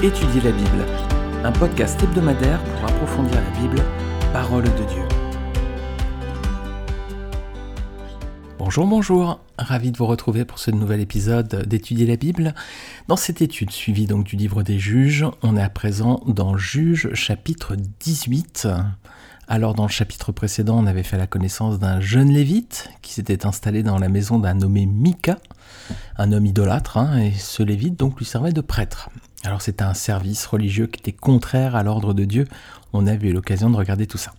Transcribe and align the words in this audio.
Étudier 0.00 0.40
la 0.42 0.52
Bible, 0.52 0.86
un 1.42 1.50
podcast 1.50 2.00
hebdomadaire 2.00 2.62
pour 2.62 2.84
approfondir 2.88 3.34
la 3.34 3.60
Bible, 3.60 3.82
parole 4.32 4.62
de 4.62 4.84
Dieu. 4.84 5.02
Bonjour, 8.60 8.86
bonjour, 8.86 9.40
ravi 9.58 9.90
de 9.90 9.98
vous 9.98 10.06
retrouver 10.06 10.44
pour 10.44 10.60
ce 10.60 10.70
nouvel 10.70 11.00
épisode 11.00 11.64
d'Étudier 11.66 12.06
la 12.06 12.14
Bible. 12.14 12.54
Dans 13.08 13.16
cette 13.16 13.42
étude 13.42 13.72
suivie 13.72 14.06
donc 14.06 14.22
du 14.22 14.36
livre 14.36 14.62
des 14.62 14.78
juges, 14.78 15.26
on 15.42 15.56
est 15.56 15.62
à 15.62 15.68
présent 15.68 16.22
dans 16.28 16.56
Juges 16.56 17.12
chapitre 17.14 17.74
18. 17.98 18.68
Alors 19.48 19.74
dans 19.74 19.86
le 19.86 19.90
chapitre 19.90 20.30
précédent, 20.30 20.78
on 20.78 20.86
avait 20.86 21.02
fait 21.02 21.18
la 21.18 21.26
connaissance 21.26 21.80
d'un 21.80 21.98
jeune 21.98 22.30
lévite 22.30 22.88
qui 23.02 23.14
s'était 23.14 23.46
installé 23.46 23.82
dans 23.82 23.98
la 23.98 24.08
maison 24.08 24.38
d'un 24.38 24.54
nommé 24.54 24.86
Mika, 24.86 25.38
un 26.18 26.30
homme 26.30 26.46
idolâtre, 26.46 26.98
hein, 26.98 27.18
et 27.18 27.32
ce 27.32 27.64
lévite 27.64 27.98
donc 27.98 28.16
lui 28.20 28.26
servait 28.26 28.52
de 28.52 28.60
prêtre. 28.60 29.10
Alors 29.44 29.62
c'était 29.62 29.84
un 29.84 29.94
service 29.94 30.46
religieux 30.46 30.86
qui 30.86 31.00
était 31.00 31.12
contraire 31.12 31.76
à 31.76 31.82
l'ordre 31.82 32.12
de 32.12 32.24
Dieu. 32.24 32.46
On 32.92 33.06
a 33.06 33.14
eu 33.14 33.32
l'occasion 33.32 33.70
de 33.70 33.76
regarder 33.76 34.06
tout 34.06 34.18
ça. 34.18 34.32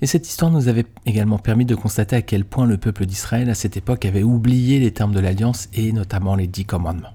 Et 0.00 0.06
cette 0.06 0.28
histoire 0.28 0.50
nous 0.50 0.68
avait 0.68 0.86
également 1.06 1.38
permis 1.38 1.64
de 1.64 1.74
constater 1.74 2.16
à 2.16 2.22
quel 2.22 2.44
point 2.44 2.66
le 2.66 2.76
peuple 2.76 3.06
d'Israël 3.06 3.48
à 3.48 3.54
cette 3.54 3.76
époque 3.76 4.04
avait 4.04 4.22
oublié 4.22 4.78
les 4.78 4.92
termes 4.92 5.14
de 5.14 5.20
l'alliance 5.20 5.68
et 5.72 5.92
notamment 5.92 6.34
les 6.34 6.46
dix 6.46 6.64
commandements. 6.64 7.14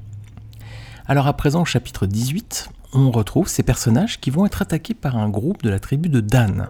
Alors 1.05 1.27
à 1.27 1.33
présent 1.33 1.61
au 1.61 1.65
chapitre 1.65 2.05
18, 2.05 2.69
on 2.93 3.11
retrouve 3.11 3.47
ces 3.47 3.63
personnages 3.63 4.19
qui 4.19 4.31
vont 4.31 4.45
être 4.45 4.61
attaqués 4.61 4.93
par 4.93 5.17
un 5.17 5.29
groupe 5.29 5.61
de 5.61 5.69
la 5.69 5.79
tribu 5.79 6.09
de 6.09 6.21
Dan. 6.21 6.69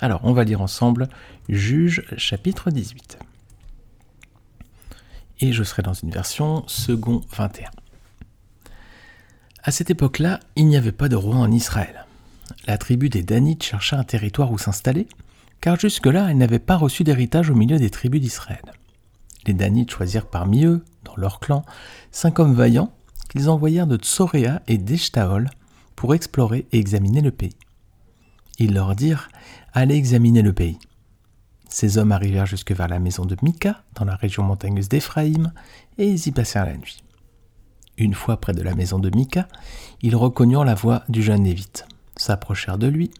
Alors 0.00 0.20
on 0.24 0.32
va 0.32 0.44
lire 0.44 0.60
ensemble 0.60 1.08
Juge 1.48 2.04
chapitre 2.16 2.70
18. 2.70 3.18
Et 5.40 5.52
je 5.52 5.62
serai 5.62 5.82
dans 5.82 5.92
une 5.92 6.10
version 6.10 6.64
second 6.66 7.20
21. 7.36 7.70
À 9.66 9.70
cette 9.70 9.88
époque-là, 9.88 10.40
il 10.56 10.66
n'y 10.66 10.76
avait 10.76 10.92
pas 10.92 11.08
de 11.08 11.16
roi 11.16 11.36
en 11.36 11.50
Israël. 11.50 12.04
La 12.66 12.76
tribu 12.76 13.08
des 13.08 13.22
Danites 13.22 13.62
chercha 13.62 13.98
un 13.98 14.04
territoire 14.04 14.52
où 14.52 14.58
s'installer, 14.58 15.08
car 15.62 15.80
jusque-là, 15.80 16.30
elle 16.30 16.36
n'avait 16.36 16.58
pas 16.58 16.76
reçu 16.76 17.02
d'héritage 17.02 17.48
au 17.48 17.54
milieu 17.54 17.78
des 17.78 17.88
tribus 17.88 18.20
d'Israël. 18.20 18.60
Les 19.46 19.54
Danites 19.54 19.90
choisirent 19.90 20.26
parmi 20.26 20.66
eux, 20.66 20.84
dans 21.04 21.16
leur 21.16 21.40
clan, 21.40 21.64
cinq 22.12 22.40
hommes 22.40 22.52
vaillants 22.52 22.92
qu'ils 23.30 23.48
envoyèrent 23.48 23.86
de 23.86 23.96
Tsoréa 23.96 24.60
et 24.68 24.76
d'Eshtaol 24.76 25.48
pour 25.96 26.14
explorer 26.14 26.66
et 26.72 26.78
examiner 26.78 27.22
le 27.22 27.30
pays. 27.30 27.56
Ils 28.58 28.74
leur 28.74 28.94
dirent 28.94 29.30
Allez 29.72 29.96
examiner 29.96 30.42
le 30.42 30.52
pays. 30.52 30.78
Ces 31.70 31.96
hommes 31.96 32.12
arrivèrent 32.12 32.44
jusque 32.44 32.72
vers 32.72 32.88
la 32.88 32.98
maison 32.98 33.24
de 33.24 33.36
Mika, 33.40 33.82
dans 33.94 34.04
la 34.04 34.14
région 34.14 34.42
montagneuse 34.42 34.90
d'Éphraïm, 34.90 35.54
et 35.96 36.06
ils 36.06 36.26
y 36.28 36.32
passèrent 36.32 36.66
la 36.66 36.76
nuit. 36.76 37.03
Une 37.96 38.14
fois 38.14 38.40
près 38.40 38.52
de 38.52 38.62
la 38.62 38.74
maison 38.74 38.98
de 38.98 39.10
Mika, 39.14 39.46
ils 40.02 40.16
reconnurent 40.16 40.64
la 40.64 40.74
voix 40.74 41.04
du 41.08 41.22
jeune 41.22 41.44
Lévite, 41.44 41.86
s'approchèrent 42.16 42.78
de 42.78 42.88
lui 42.88 43.10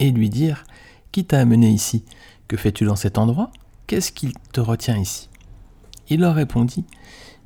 et 0.00 0.10
lui 0.10 0.28
dirent 0.28 0.64
Qui 1.12 1.24
t'a 1.24 1.40
amené 1.40 1.68
ici? 1.68 2.04
Que 2.48 2.56
fais-tu 2.56 2.84
dans 2.84 2.96
cet 2.96 3.18
endroit? 3.18 3.50
Qu'est-ce 3.86 4.12
qui 4.12 4.34
te 4.52 4.60
retient 4.60 4.96
ici? 4.96 5.28
Il 6.08 6.20
leur 6.20 6.34
répondit 6.34 6.84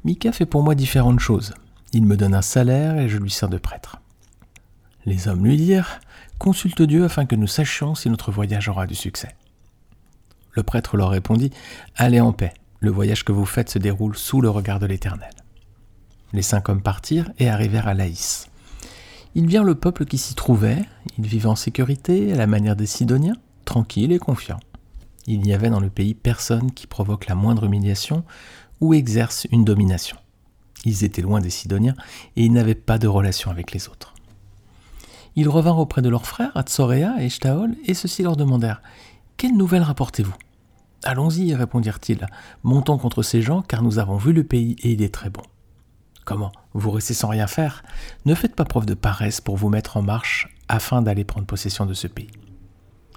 Mika 0.04 0.32
fait 0.32 0.46
pour 0.46 0.62
moi 0.62 0.74
différentes 0.74 1.20
choses. 1.20 1.54
Il 1.92 2.04
me 2.06 2.16
donne 2.16 2.34
un 2.34 2.42
salaire 2.42 2.98
et 2.98 3.08
je 3.08 3.18
lui 3.18 3.30
sers 3.30 3.48
de 3.48 3.58
prêtre. 3.58 4.00
Les 5.04 5.28
hommes 5.28 5.44
lui 5.44 5.56
dirent 5.56 6.00
Consulte 6.38 6.82
Dieu 6.82 7.04
afin 7.04 7.26
que 7.26 7.36
nous 7.36 7.46
sachions 7.46 7.94
si 7.94 8.08
notre 8.08 8.30
voyage 8.30 8.68
aura 8.68 8.86
du 8.86 8.94
succès. 8.94 9.34
Le 10.52 10.62
prêtre 10.62 10.96
leur 10.96 11.10
répondit 11.10 11.50
Allez 11.96 12.20
en 12.20 12.32
paix, 12.32 12.54
le 12.80 12.90
voyage 12.90 13.24
que 13.24 13.32
vous 13.32 13.46
faites 13.46 13.70
se 13.70 13.78
déroule 13.78 14.16
sous 14.16 14.40
le 14.40 14.48
regard 14.48 14.78
de 14.78 14.86
l'Éternel. 14.86 15.30
Les 16.32 16.42
cinq 16.42 16.68
hommes 16.68 16.82
partirent 16.82 17.30
et 17.38 17.48
arrivèrent 17.48 17.88
à 17.88 17.94
Laïs. 17.94 18.48
Ils 19.34 19.46
virent 19.46 19.64
le 19.64 19.74
peuple 19.74 20.04
qui 20.04 20.18
s'y 20.18 20.34
trouvait, 20.34 20.84
ils 21.18 21.26
vivaient 21.26 21.46
en 21.46 21.56
sécurité, 21.56 22.32
à 22.32 22.36
la 22.36 22.46
manière 22.46 22.76
des 22.76 22.86
Sidoniens, 22.86 23.36
tranquilles 23.64 24.12
et 24.12 24.18
confiants. 24.18 24.60
Il 25.26 25.40
n'y 25.40 25.52
avait 25.52 25.70
dans 25.70 25.80
le 25.80 25.90
pays 25.90 26.14
personne 26.14 26.72
qui 26.72 26.86
provoque 26.86 27.26
la 27.26 27.34
moindre 27.34 27.64
humiliation 27.64 28.24
ou 28.80 28.94
exerce 28.94 29.46
une 29.52 29.64
domination. 29.64 30.16
Ils 30.84 31.04
étaient 31.04 31.22
loin 31.22 31.40
des 31.40 31.50
Sidoniens 31.50 31.96
et 32.36 32.44
ils 32.44 32.52
n'avaient 32.52 32.74
pas 32.74 32.98
de 32.98 33.06
relation 33.06 33.50
avec 33.50 33.72
les 33.72 33.88
autres. 33.88 34.14
Ils 35.36 35.48
revinrent 35.48 35.78
auprès 35.78 36.02
de 36.02 36.08
leurs 36.08 36.26
frères, 36.26 36.56
Atsoréa 36.56 37.14
et 37.20 37.28
Shtaol, 37.28 37.76
et 37.84 37.94
ceux-ci 37.94 38.22
leur 38.22 38.36
demandèrent 38.36 38.82
Quelles 39.36 39.56
nouvelles 39.56 39.82
rapportez-vous 39.82 40.34
Allons-y, 41.04 41.54
répondirent-ils. 41.54 42.26
Montons 42.64 42.98
contre 42.98 43.22
ces 43.22 43.40
gens, 43.40 43.62
car 43.62 43.82
nous 43.82 43.98
avons 43.98 44.16
vu 44.16 44.32
le 44.32 44.44
pays 44.44 44.76
et 44.82 44.92
il 44.92 45.02
est 45.02 45.14
très 45.14 45.30
bon. 45.30 45.42
Comment 46.28 46.52
Vous 46.74 46.90
restez 46.90 47.14
sans 47.14 47.28
rien 47.28 47.46
faire? 47.46 47.82
Ne 48.26 48.34
faites 48.34 48.54
pas 48.54 48.66
preuve 48.66 48.84
de 48.84 48.92
paresse 48.92 49.40
pour 49.40 49.56
vous 49.56 49.70
mettre 49.70 49.96
en 49.96 50.02
marche 50.02 50.54
afin 50.68 51.00
d'aller 51.00 51.24
prendre 51.24 51.46
possession 51.46 51.86
de 51.86 51.94
ce 51.94 52.06
pays. 52.06 52.28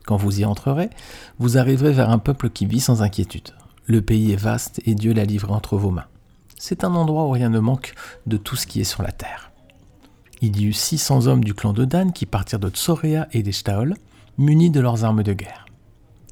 Quand 0.06 0.16
vous 0.16 0.40
y 0.40 0.46
entrerez, 0.46 0.90
vous 1.38 1.58
arriverez 1.58 1.92
vers 1.92 2.10
un 2.10 2.20
peuple 2.20 2.50
qui 2.50 2.66
vit 2.66 2.80
sans 2.80 3.02
inquiétude. 3.02 3.50
Le 3.86 4.02
pays 4.02 4.32
est 4.32 4.38
vaste 4.38 4.80
et 4.86 4.96
Dieu 4.96 5.12
l'a 5.12 5.26
livré 5.26 5.52
entre 5.52 5.76
vos 5.76 5.92
mains. 5.92 6.06
C'est 6.58 6.86
un 6.86 6.96
endroit 6.96 7.26
où 7.26 7.32
rien 7.32 7.50
ne 7.50 7.60
manque 7.60 7.96
de 8.28 8.38
tout 8.38 8.56
ce 8.56 8.66
qui 8.66 8.80
est 8.80 8.86
sur 8.86 9.04
la 9.04 9.12
terre. 9.12 9.52
Il 10.40 10.58
y 10.62 10.68
eut 10.68 10.72
600 10.72 11.28
hommes 11.28 11.44
du 11.44 11.54
clan 11.54 11.74
de 11.74 11.84
Dan 11.84 12.14
qui 12.14 12.26
partirent 12.26 12.60
de 12.60 12.70
Tsoréa 12.70 13.28
et 13.34 13.44
d'Eshtaol, 13.44 13.96
munis 14.38 14.70
de 14.70 14.80
leurs 14.80 15.04
armes 15.04 15.24
de 15.24 15.34
guerre. 15.34 15.66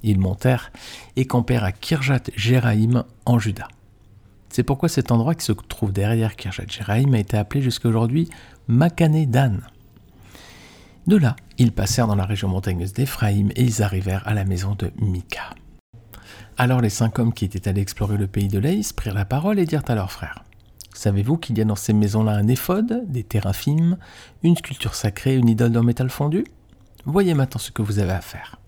Ils 0.01 0.17
montèrent 0.17 0.72
et 1.17 1.25
campèrent 1.25 1.66
à 1.66 1.73
Kirjat 1.73 2.23
Jéraïm 2.38 3.03
en 3.25 3.38
Juda. 3.38 3.67
C'est 4.50 4.64
pourquoi 4.64 4.90
cet 4.90 5.12
endroit 5.12 5.36
qui 5.36 5.46
se 5.46 5.52
trouve 5.52 5.94
derrière 5.94 6.36
Kirjat 6.36 6.66
Jéraïm 6.68 7.14
a 7.14 7.20
été 7.20 7.38
appelé 7.38 7.62
jusqu'à 7.62 7.88
aujourd'hui 7.88 8.30
Makané 8.68 9.26
Dan. 9.26 9.62
De 11.08 11.18
là, 11.18 11.36
ils 11.58 11.72
passèrent 11.72 12.08
dans 12.08 12.16
la 12.16 12.26
région 12.26 12.48
montagneuse 12.48 12.94
d'Éphraïm 12.94 13.52
et 13.56 13.64
ils 13.64 13.82
arrivèrent 13.84 14.28
à 14.28 14.34
la 14.34 14.46
maison 14.46 14.76
de 14.76 14.92
Mika. 15.00 15.54
Alors 16.58 16.82
les 16.82 16.90
cinq 16.90 17.20
hommes 17.20 17.34
qui 17.34 17.46
étaient 17.46 17.70
allés 17.70 17.82
explorer 17.82 18.18
le 18.18 18.28
pays 18.28 18.48
de 18.48 18.59
Laïs 18.59 18.92
prirent 18.92 19.14
la 19.14 19.26
parole 19.26 19.59
et 19.59 19.66
dirent 19.66 19.84
à 19.88 19.96
leurs 19.96 20.12
frères 20.12 20.44
Savez-vous 20.94 21.38
qu'il 21.38 21.58
y 21.58 21.62
a 21.62 21.66
dans 21.66 21.76
ces 21.76 21.94
maisons-là 21.94 22.34
un 22.34 22.48
éphode, 22.48 23.06
des 23.08 23.24
théraphimes, 23.24 23.98
une 24.44 24.58
sculpture 24.58 24.96
sacrée, 24.96 25.36
une 25.36 25.48
idole 25.48 25.78
en 25.78 25.84
métal 25.84 26.09
fondu? 26.09 26.44
Voyez 27.06 27.34
maintenant 27.34 27.59
ce 27.59 27.72
que 27.72 27.82
vous 27.82 28.00
avez 28.00 28.12
à 28.12 28.20
faire. 28.22 28.59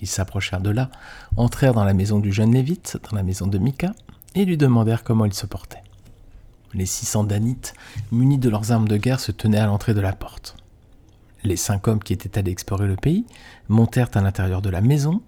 Ils 0.00 0.08
s'approchèrent 0.08 0.60
de 0.60 0.70
là, 0.70 0.90
entrèrent 1.36 1.74
dans 1.74 1.84
la 1.84 1.94
maison 1.94 2.18
du 2.18 2.32
jeune 2.32 2.52
Lévite, 2.52 2.98
dans 3.08 3.16
la 3.16 3.22
maison 3.22 3.46
de 3.46 3.58
Mika, 3.58 3.92
et 4.34 4.44
lui 4.44 4.56
demandèrent 4.56 5.04
comment 5.04 5.24
il 5.24 5.34
se 5.34 5.46
portait. 5.46 5.82
Les 6.74 6.86
600 6.86 7.24
Danites, 7.24 7.74
munis 8.10 8.38
de 8.38 8.48
leurs 8.48 8.72
armes 8.72 8.88
de 8.88 8.96
guerre, 8.96 9.20
se 9.20 9.32
tenaient 9.32 9.58
à 9.58 9.66
l'entrée 9.66 9.94
de 9.94 10.00
la 10.00 10.12
porte. 10.12 10.56
Les 11.44 11.56
cinq 11.56 11.88
hommes 11.88 12.02
qui 12.02 12.12
étaient 12.12 12.38
allés 12.38 12.52
explorer 12.52 12.86
le 12.86 12.96
pays 12.96 13.26
montèrent 13.68 14.10
à 14.14 14.20
l'intérieur 14.20 14.62
de 14.62 14.70
la 14.70 14.80
maison. 14.80 15.22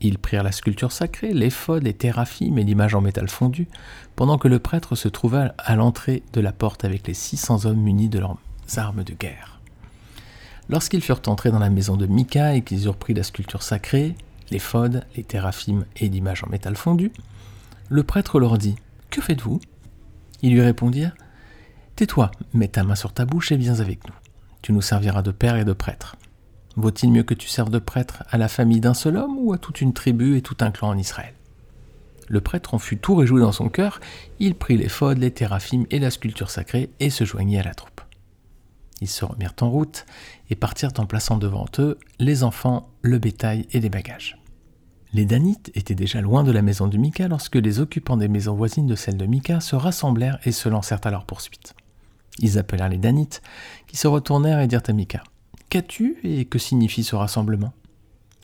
Ils 0.00 0.18
prirent 0.18 0.42
la 0.42 0.52
sculpture 0.52 0.92
sacrée, 0.92 1.32
l'éphod, 1.32 1.82
les 1.82 1.94
théraphimes 1.94 2.58
et 2.58 2.64
l'image 2.64 2.94
en 2.94 3.00
métal 3.00 3.28
fondu, 3.28 3.66
pendant 4.14 4.38
que 4.38 4.48
le 4.48 4.58
prêtre 4.58 4.94
se 4.94 5.08
trouvait 5.08 5.50
à 5.58 5.74
l'entrée 5.74 6.22
de 6.32 6.40
la 6.40 6.52
porte 6.52 6.84
avec 6.84 7.06
les 7.06 7.14
600 7.14 7.64
hommes 7.64 7.80
munis 7.80 8.08
de 8.08 8.20
leurs 8.20 8.36
armes 8.76 9.04
de 9.04 9.14
guerre. 9.14 9.60
Lorsqu'ils 10.68 11.02
furent 11.02 11.22
entrés 11.26 11.50
dans 11.50 11.58
la 11.58 11.70
maison 11.70 11.96
de 11.96 12.06
Mika 12.06 12.54
et 12.54 12.62
qu'ils 12.62 12.86
eurent 12.86 12.96
pris 12.96 13.14
la 13.14 13.22
sculpture 13.22 13.62
sacrée, 13.62 14.14
l'éphod, 14.50 15.04
les 15.16 15.24
théraphimes 15.24 15.84
et 15.96 16.08
l'image 16.08 16.44
en 16.44 16.48
métal 16.48 16.76
fondu, 16.76 17.12
le 17.88 18.02
prêtre 18.02 18.40
leur 18.40 18.58
dit 18.58 18.76
Que 19.10 19.20
faites-vous? 19.20 19.60
Ils 20.42 20.52
lui 20.52 20.60
répondirent 20.60 21.14
Tais-toi, 21.94 22.30
mets 22.52 22.68
ta 22.68 22.84
main 22.84 22.94
sur 22.94 23.12
ta 23.12 23.24
bouche 23.24 23.52
et 23.52 23.56
viens 23.56 23.80
avec 23.80 24.06
nous. 24.06 24.14
Tu 24.60 24.72
nous 24.72 24.82
serviras 24.82 25.22
de 25.22 25.30
père 25.30 25.56
et 25.56 25.64
de 25.64 25.72
prêtre. 25.72 26.16
Vaut-il 26.76 27.10
mieux 27.10 27.22
que 27.22 27.32
tu 27.32 27.48
serves 27.48 27.70
de 27.70 27.78
prêtre 27.78 28.24
à 28.30 28.36
la 28.36 28.48
famille 28.48 28.80
d'un 28.80 28.92
seul 28.92 29.16
homme 29.16 29.38
ou 29.38 29.52
à 29.52 29.58
toute 29.58 29.80
une 29.80 29.94
tribu 29.94 30.36
et 30.36 30.42
tout 30.42 30.56
un 30.60 30.70
clan 30.70 30.88
en 30.88 30.98
Israël? 30.98 31.32
Le 32.28 32.40
prêtre 32.40 32.74
en 32.74 32.78
fut 32.78 32.98
tout 32.98 33.14
réjoui 33.14 33.40
dans 33.40 33.52
son 33.52 33.68
cœur, 33.68 34.00
il 34.40 34.56
prit 34.56 34.76
les 34.76 34.88
faudes, 34.88 35.18
les 35.18 35.30
théraphimes 35.30 35.86
et 35.90 36.00
la 36.00 36.10
sculpture 36.10 36.50
sacrée 36.50 36.90
et 37.00 37.08
se 37.08 37.24
joignit 37.24 37.58
à 37.58 37.62
la 37.62 37.74
troupe. 37.74 38.00
Ils 39.00 39.08
se 39.08 39.24
remirent 39.24 39.54
en 39.60 39.70
route 39.70 40.06
et 40.50 40.56
partirent 40.56 40.92
en 40.98 41.06
plaçant 41.06 41.38
devant 41.38 41.66
eux 41.78 41.98
les 42.18 42.42
enfants, 42.42 42.90
le 43.00 43.18
bétail 43.18 43.66
et 43.70 43.80
les 43.80 43.90
bagages. 43.90 44.38
Les 45.12 45.24
Danites 45.24 45.70
étaient 45.74 45.94
déjà 45.94 46.20
loin 46.20 46.42
de 46.42 46.50
la 46.50 46.62
maison 46.62 46.88
de 46.88 46.98
Mika 46.98 47.28
lorsque 47.28 47.56
les 47.56 47.80
occupants 47.80 48.16
des 48.16 48.28
maisons 48.28 48.54
voisines 48.54 48.86
de 48.86 48.96
celle 48.96 49.16
de 49.16 49.26
Mika 49.26 49.60
se 49.60 49.76
rassemblèrent 49.76 50.38
et 50.44 50.52
se 50.52 50.68
lancèrent 50.68 51.00
à 51.04 51.10
leur 51.10 51.24
poursuite. 51.24 51.74
Ils 52.40 52.58
appelèrent 52.58 52.88
les 52.88 52.98
Danites, 52.98 53.40
qui 53.86 53.96
se 53.96 54.08
retournèrent 54.08 54.60
et 54.60 54.66
dirent 54.66 54.82
à 54.86 54.92
Mika 54.92 55.22
Qu'as-tu 55.70 56.18
et 56.22 56.44
que 56.44 56.58
signifie 56.58 57.04
ce 57.04 57.16
rassemblement? 57.16 57.72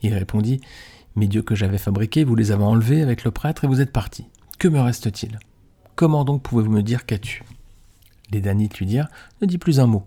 Il 0.03 0.15
répondit 0.15 0.61
Mes 1.15 1.29
dieux 1.29 1.43
que 1.43 1.55
j'avais 1.55 1.79
fabriqués, 1.79 2.25
vous 2.25 2.35
les 2.35 2.53
avez 2.53 2.65
enlevés 2.65 3.03
avec 3.03 3.25
le 3.25 3.31
prêtre 3.31 3.65
et 3.65 3.69
vous 3.69 3.81
êtes 3.81 3.93
partis. 3.93 4.27
Que 4.59 4.69
me 4.69 4.81
reste-t-il? 4.81 5.39
Comment 5.95 6.25
donc 6.25 6.43
pouvez-vous 6.43 6.71
me 6.71 6.83
dire 6.83 7.07
qu'as-tu? 7.07 7.45
Les 8.31 8.41
Danites 8.41 8.79
lui 8.79 8.87
dirent 8.87 9.09
Ne 9.41 9.47
dis 9.47 9.59
plus 9.59 9.79
un 9.79 9.87
mot. 9.87 10.05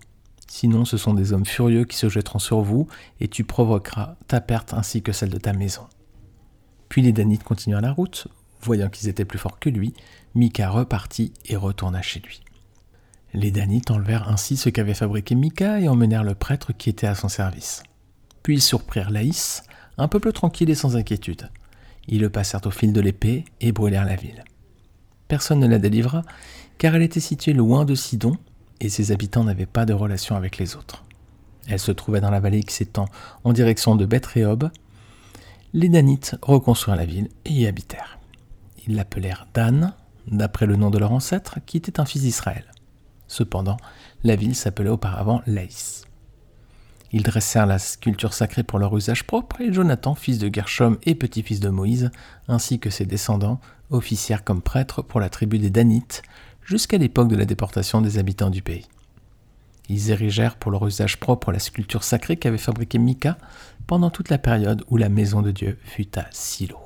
Sinon, 0.48 0.86
ce 0.86 0.98
sont 0.98 1.13
des 1.13 1.34
hommes 1.34 1.46
furieux 1.46 1.86
qui 1.86 1.98
se 1.98 2.10
jetteront 2.10 2.40
sur 2.40 2.62
vous, 2.62 2.88
et 3.19 3.28
tu 3.28 3.44
provoqueras 3.44 4.16
ta 4.28 4.42
perte 4.42 4.74
ainsi 4.74 5.02
que 5.02 5.12
celle 5.12 5.30
de 5.30 5.38
ta 5.38 5.54
maison. 5.54 5.84
Puis 6.89 7.01
les 7.01 7.11
Danites 7.11 7.43
continuèrent 7.43 7.81
la 7.81 7.91
route. 7.91 8.27
Voyant 8.61 8.89
qu'ils 8.89 9.09
étaient 9.09 9.25
plus 9.25 9.39
forts 9.39 9.59
que 9.59 9.69
lui, 9.69 9.93
Mika 10.33 10.69
repartit 10.69 11.33
et 11.45 11.55
retourna 11.55 12.01
chez 12.01 12.19
lui. 12.19 12.41
Les 13.33 13.51
Danites 13.51 13.91
enlevèrent 13.91 14.29
ainsi 14.29 14.57
ce 14.57 14.69
qu'avait 14.69 14.93
fabriqué 14.93 15.35
Mika 15.35 15.79
et 15.79 15.89
emmenèrent 15.89 16.23
le 16.23 16.35
prêtre 16.35 16.71
qui 16.73 16.89
était 16.89 17.07
à 17.07 17.15
son 17.15 17.27
service. 17.27 17.83
Puis 18.43 18.55
ils 18.55 18.61
surprirent 18.61 19.11
Laïs, 19.11 19.63
un 19.97 20.07
peuple 20.07 20.31
tranquille 20.31 20.69
et 20.69 20.75
sans 20.75 20.95
inquiétude. 20.95 21.49
Ils 22.07 22.21
le 22.21 22.29
passèrent 22.29 22.65
au 22.65 22.71
fil 22.71 22.93
de 22.93 23.01
l'épée 23.01 23.45
et 23.61 23.71
brûlèrent 23.71 24.05
la 24.05 24.15
ville. 24.15 24.43
Personne 25.27 25.59
ne 25.59 25.67
la 25.67 25.79
délivra, 25.79 26.21
car 26.77 26.95
elle 26.95 27.01
était 27.01 27.19
située 27.19 27.53
loin 27.53 27.85
de 27.85 27.95
Sidon, 27.95 28.37
et 28.79 28.89
ses 28.89 29.11
habitants 29.11 29.43
n'avaient 29.43 29.65
pas 29.65 29.85
de 29.85 29.93
relation 29.93 30.35
avec 30.35 30.57
les 30.57 30.75
autres. 30.75 31.03
Elle 31.67 31.79
se 31.79 31.91
trouvait 31.91 32.21
dans 32.21 32.29
la 32.29 32.39
vallée 32.39 32.63
qui 32.63 32.73
s'étend 32.73 33.07
en 33.43 33.53
direction 33.53 33.95
de 33.95 34.05
Beth 34.05 34.27
Les 35.77 35.89
Danites 35.89 36.38
reconstruirent 36.42 36.95
la 36.95 37.04
ville 37.04 37.27
et 37.44 37.51
y 37.51 37.68
habitèrent. 37.68 38.18
Ils 38.88 38.95
l'appelèrent 38.95 39.45
Dan, 39.54 39.94
d'après 40.25 40.68
le 40.68 40.77
nom 40.77 40.89
de 40.89 40.98
leur 40.98 41.12
ancêtre, 41.12 41.60
qui 41.66 41.75
était 41.75 42.00
un 42.00 42.06
fils 42.06 42.22
d'Israël. 42.22 42.63
Cependant, 43.27 43.75
la 44.24 44.38
ville 44.38 44.56
s'appelait 44.56 44.89
auparavant 44.89 45.42
Laïs. 45.48 46.06
Ils 47.12 47.24
dressèrent 47.24 47.66
la 47.66 47.77
sculpture 47.77 48.33
sacrée 48.33 48.63
pour 48.63 48.80
leur 48.80 48.95
usage 48.95 49.25
propre, 49.25 49.60
et 49.60 49.74
Jonathan, 49.74 50.16
fils 50.16 50.38
de 50.38 50.50
Gershom 50.50 50.98
et 51.04 51.13
petit-fils 51.13 51.60
de 51.60 51.68
Moïse, 51.68 52.10
ainsi 52.48 52.80
que 52.80 52.89
ses 52.89 53.06
descendants, 53.06 53.60
officièrent 53.89 54.45
comme 54.45 54.62
prêtres 54.62 55.01
pour 55.01 55.19
la 55.19 55.28
tribu 55.28 55.60
des 55.60 55.71
Danites, 55.71 56.21
jusqu'à 56.63 56.98
l'époque 56.98 57.28
de 57.28 57.36
la 57.36 57.44
déportation 57.44 58.00
des 58.00 58.18
habitants 58.18 58.50
du 58.50 58.62
pays. 58.62 58.88
Ils 59.89 60.11
érigèrent 60.11 60.55
pour 60.55 60.71
leur 60.71 60.85
usage 60.87 61.17
propre 61.19 61.51
la 61.51 61.59
sculpture 61.59 62.03
sacrée 62.03 62.37
qu'avait 62.37 62.57
fabriquée 62.57 62.97
Mika 62.97 63.37
pendant 63.87 64.09
toute 64.09 64.29
la 64.29 64.37
période 64.37 64.83
où 64.89 64.97
la 64.97 65.09
maison 65.09 65.41
de 65.41 65.51
Dieu 65.51 65.77
fut 65.83 66.17
à 66.17 66.25
Silo. 66.31 66.79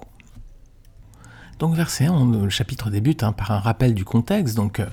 Donc 1.59 1.75
verset 1.75 2.05
1, 2.05 2.31
le 2.43 2.49
chapitre 2.49 2.89
débute 2.89 3.23
hein, 3.23 3.33
par 3.33 3.51
un 3.51 3.59
rappel 3.59 3.93
du 3.93 4.05
contexte. 4.05 4.55
Donc 4.55 4.79
euh, 4.79 4.87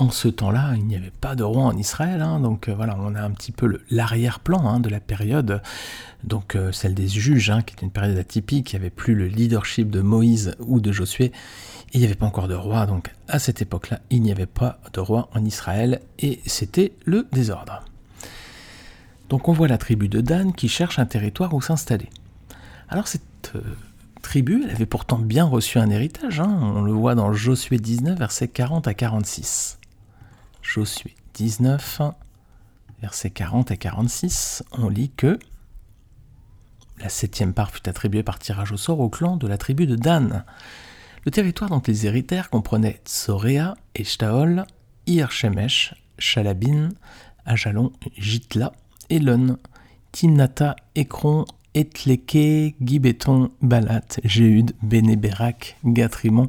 en 0.00 0.10
ce 0.10 0.28
temps-là, 0.28 0.72
il 0.76 0.86
n'y 0.86 0.96
avait 0.96 1.12
pas 1.12 1.34
de 1.34 1.42
roi 1.42 1.64
en 1.64 1.76
Israël, 1.76 2.22
hein, 2.22 2.40
donc 2.40 2.68
euh, 2.68 2.74
voilà, 2.74 2.96
on 2.98 3.14
a 3.14 3.20
un 3.20 3.30
petit 3.32 3.52
peu 3.52 3.80
l'arrière-plan 3.90 4.66
hein, 4.66 4.80
de 4.80 4.88
la 4.88 4.98
période, 4.98 5.60
donc 6.24 6.56
euh, 6.56 6.72
celle 6.72 6.94
des 6.94 7.06
juges, 7.06 7.52
qui 7.66 7.74
est 7.74 7.82
une 7.82 7.90
période 7.90 8.16
atypique, 8.16 8.72
il 8.72 8.76
n'y 8.76 8.80
avait 8.80 8.90
plus 8.90 9.14
le 9.14 9.26
leadership 9.26 9.90
de 9.90 10.00
Moïse 10.00 10.56
ou 10.58 10.80
de 10.80 10.90
Josué, 10.90 11.32
il 11.92 12.00
n'y 12.00 12.06
avait 12.06 12.14
pas 12.14 12.24
encore 12.24 12.48
de 12.48 12.54
roi, 12.54 12.86
donc 12.86 13.12
à 13.28 13.38
cette 13.38 13.60
époque-là, 13.60 14.00
il 14.08 14.22
n'y 14.22 14.32
avait 14.32 14.46
pas 14.46 14.80
de 14.94 15.00
roi 15.00 15.28
en 15.34 15.44
Israël, 15.44 16.00
et 16.18 16.40
c'était 16.46 16.92
le 17.04 17.26
désordre. 17.32 17.84
Donc 19.28 19.48
on 19.48 19.52
voit 19.52 19.68
la 19.68 19.78
tribu 19.78 20.08
de 20.08 20.22
Dan 20.22 20.54
qui 20.54 20.68
cherche 20.68 20.98
un 20.98 21.06
territoire 21.06 21.52
où 21.52 21.60
s'installer. 21.60 22.08
Alors 22.88 23.06
cette 23.06 23.52
tribu, 24.22 24.62
elle 24.64 24.70
avait 24.70 24.86
pourtant 24.86 25.18
bien 25.18 25.44
reçu 25.44 25.78
un 25.78 25.90
héritage. 25.90 26.40
Hein. 26.40 26.58
On 26.62 26.80
le 26.80 26.92
voit 26.92 27.14
dans 27.14 27.32
Josué 27.34 27.76
19, 27.76 28.18
versets 28.18 28.48
40 28.48 28.88
à 28.88 28.94
46. 28.94 29.79
Josué 30.62 31.14
19, 31.34 32.02
versets 33.00 33.30
40 33.30 33.70
à 33.70 33.76
46, 33.76 34.62
on 34.72 34.88
lit 34.88 35.10
que 35.16 35.38
la 36.98 37.08
septième 37.08 37.54
part 37.54 37.70
fut 37.70 37.88
attribuée 37.88 38.22
par 38.22 38.38
tirage 38.38 38.72
au 38.72 38.76
sort 38.76 39.00
au 39.00 39.08
clan 39.08 39.36
de 39.36 39.46
la 39.46 39.56
tribu 39.56 39.86
de 39.86 39.96
Dan. 39.96 40.44
Le 41.24 41.30
territoire 41.30 41.70
dont 41.70 41.80
ils 41.80 42.06
héritèrent 42.06 42.50
comprenait 42.50 43.00
Tsoréa, 43.04 43.74
Eshtaol, 43.94 44.66
Ir-Shemesh, 45.06 45.94
Ajalon, 47.46 47.92
Jitla, 48.16 48.72
Elon, 49.08 49.58
Timnata, 50.12 50.76
Ekron, 50.94 51.46
Etleke, 51.74 52.74
Gibéton, 52.82 53.50
Balat, 53.62 54.06
Jéhud, 54.24 54.72
Bénéberak, 54.82 55.78
Gatrimon, 55.84 56.48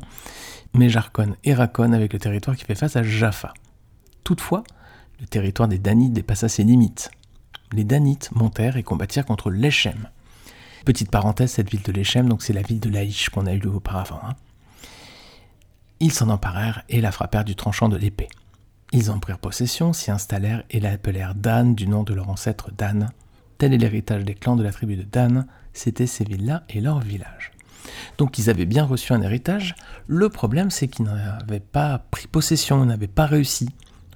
Méjarkon 0.73 1.35
et 1.43 1.53
Rakon 1.53 1.93
avec 1.93 2.13
le 2.13 2.19
territoire 2.19 2.55
qui 2.55 2.65
fait 2.65 2.75
face 2.75 2.95
à 2.95 3.03
Jaffa. 3.03 3.53
Toutefois, 4.23 4.63
le 5.19 5.25
territoire 5.25 5.68
des 5.68 5.79
Danites 5.79 6.13
dépassa 6.13 6.50
ses 6.50 6.63
limites. 6.63 7.12
Les 7.71 7.83
Danites 7.83 8.29
montèrent 8.33 8.77
et 8.77 8.83
combattirent 8.83 9.25
contre 9.25 9.50
l'Echem. 9.50 10.09
Petite 10.85 11.12
parenthèse, 11.12 11.51
cette 11.51 11.69
ville 11.69 11.83
de 11.83 11.91
l'Echem, 11.91 12.27
donc 12.27 12.41
c'est 12.41 12.53
la 12.53 12.63
ville 12.63 12.79
de 12.79 12.89
Laïch 12.89 13.29
qu'on 13.29 13.45
a 13.45 13.53
eue 13.53 13.65
auparavant. 13.68 14.19
Hein. 14.23 14.35
Ils 16.00 16.12
s'en 16.12 16.29
emparèrent 16.29 16.83
et 16.89 17.01
la 17.01 17.12
frappèrent 17.12 17.45
du 17.45 17.56
tranchant 17.56 17.88
de 17.88 17.97
l'épée. 17.97 18.29
Ils 18.91 19.12
en 19.12 19.19
prirent 19.19 19.39
possession, 19.39 19.94
s'y 19.94 20.12
installèrent 20.12 20.63
et 20.69 20.79
l'appelèrent 20.79 21.35
Dan 21.35 21.75
du 21.75 21.88
nom 21.88 22.03
de 22.03 22.13
leur 22.13 22.29
ancêtre 22.29 22.71
Dan, 22.71 23.12
Tel 23.62 23.75
est 23.75 23.77
l'héritage 23.77 24.25
des 24.25 24.33
clans 24.33 24.56
de 24.56 24.63
la 24.63 24.71
tribu 24.71 24.95
de 24.95 25.03
Dan, 25.03 25.45
c'était 25.71 26.07
ces 26.07 26.23
villes-là 26.23 26.63
et 26.69 26.81
leurs 26.81 27.00
villages. 27.00 27.51
Donc 28.18 28.39
ils 28.39 28.50
avaient 28.50 28.65
bien 28.65 28.83
reçu 28.83 29.13
un 29.13 29.21
héritage, 29.21 29.75
le 30.07 30.29
problème 30.29 30.71
c'est 30.71 30.88
qu'ils 30.88 31.06
n'avaient 31.06 31.59
pas 31.59 32.00
pris 32.09 32.25
possession, 32.25 32.83
n'avaient 32.83 33.06
pas 33.06 33.27
réussi. 33.27 33.69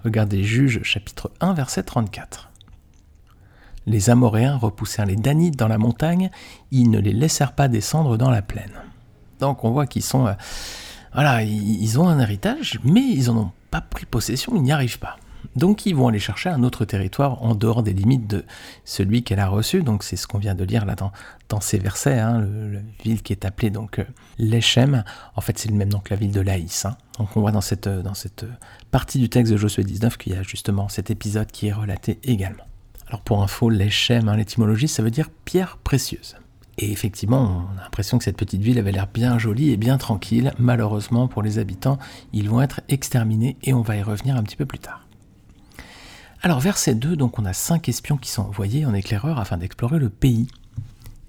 Regardez 0.05 0.43
Juges 0.43 0.83
chapitre 0.83 1.31
1 1.39 1.55
verset 1.55 1.81
34. 1.81 2.51
Les 3.87 4.11
Amoréens 4.11 4.55
repoussèrent 4.55 5.07
les 5.07 5.15
Danites 5.15 5.57
dans 5.57 5.67
la 5.67 5.79
montagne, 5.79 6.29
ils 6.69 6.91
ne 6.91 6.99
les 6.99 7.11
laissèrent 7.11 7.53
pas 7.53 7.67
descendre 7.67 8.15
dans 8.15 8.29
la 8.29 8.43
plaine. 8.43 8.83
Donc 9.39 9.63
on 9.63 9.71
voit 9.71 9.87
qu'ils 9.87 10.03
sont... 10.03 10.27
Euh, 10.27 10.33
voilà, 11.11 11.41
ils 11.41 11.99
ont 11.99 12.07
un 12.07 12.19
héritage, 12.19 12.79
mais 12.83 13.01
ils 13.01 13.25
n'en 13.25 13.37
ont 13.37 13.51
pas 13.71 13.81
pris 13.81 14.05
possession, 14.05 14.53
ils 14.55 14.61
n'y 14.61 14.71
arrivent 14.71 14.99
pas. 14.99 15.17
Donc 15.55 15.85
ils 15.85 15.95
vont 15.95 16.07
aller 16.07 16.19
chercher 16.19 16.49
un 16.49 16.63
autre 16.63 16.85
territoire 16.85 17.43
en 17.43 17.55
dehors 17.55 17.83
des 17.83 17.93
limites 17.93 18.27
de 18.27 18.45
celui 18.83 19.23
qu'elle 19.23 19.39
a 19.39 19.47
reçu. 19.47 19.83
Donc 19.83 20.03
c'est 20.03 20.15
ce 20.15 20.27
qu'on 20.27 20.37
vient 20.37 20.55
de 20.55 20.63
lire 20.63 20.85
là 20.85 20.95
dans, 20.95 21.61
ces 21.61 21.77
versets. 21.77 22.19
Hein, 22.19 22.39
la 22.41 22.79
ville 23.03 23.21
qui 23.21 23.33
est 23.33 23.45
appelée 23.45 23.69
donc 23.69 23.99
euh, 23.99 24.05
Lechem, 24.39 25.03
en 25.35 25.41
fait 25.41 25.57
c'est 25.57 25.69
le 25.69 25.75
même 25.75 25.89
nom 25.89 25.99
que 25.99 26.13
la 26.13 26.19
ville 26.19 26.31
de 26.31 26.41
Laïs. 26.41 26.85
Hein. 26.85 26.97
Donc 27.17 27.35
on 27.35 27.41
voit 27.41 27.51
dans 27.51 27.61
cette, 27.61 27.87
dans 27.87 28.13
cette 28.13 28.45
partie 28.91 29.19
du 29.19 29.29
texte 29.29 29.51
de 29.51 29.57
Josué 29.57 29.83
19 29.83 30.17
qu'il 30.17 30.33
y 30.33 30.35
a 30.35 30.43
justement 30.43 30.89
cet 30.89 31.09
épisode 31.11 31.51
qui 31.51 31.67
est 31.67 31.73
relaté 31.73 32.19
également. 32.23 32.65
Alors 33.07 33.21
pour 33.21 33.43
info, 33.43 33.69
Lechem, 33.69 34.27
hein, 34.27 34.35
l'étymologie, 34.35 34.87
ça 34.87 35.03
veut 35.03 35.11
dire 35.11 35.29
pierre 35.45 35.77
précieuse. 35.77 36.35
Et 36.77 36.91
effectivement, 36.91 37.67
on 37.73 37.79
a 37.79 37.83
l'impression 37.83 38.17
que 38.17 38.25
cette 38.25 38.37
petite 38.37 38.61
ville 38.61 38.79
avait 38.79 38.91
l'air 38.91 39.07
bien 39.07 39.37
jolie 39.39 39.71
et 39.71 39.77
bien 39.77 39.97
tranquille. 39.97 40.53
Malheureusement, 40.59 41.27
pour 41.27 41.41
les 41.41 41.57
habitants, 41.57 41.97
ils 42.33 42.49
vont 42.49 42.61
être 42.61 42.81
exterminés 42.89 43.55
et 43.63 43.73
on 43.73 43.81
va 43.81 43.95
y 43.95 44.03
revenir 44.03 44.35
un 44.35 44.43
petit 44.43 44.57
peu 44.57 44.65
plus 44.65 44.79
tard. 44.79 45.04
Alors, 46.45 46.59
verset 46.59 46.93
2, 46.93 47.15
donc 47.15 47.39
on 47.39 47.45
a 47.45 47.53
cinq 47.53 47.89
espions 47.89 48.17
qui 48.17 48.29
sont 48.29 48.43
envoyés 48.43 48.85
en 48.85 48.93
éclaireur 48.93 49.39
afin 49.39 49.57
d'explorer 49.57 49.97
le 49.97 50.11
pays. 50.11 50.45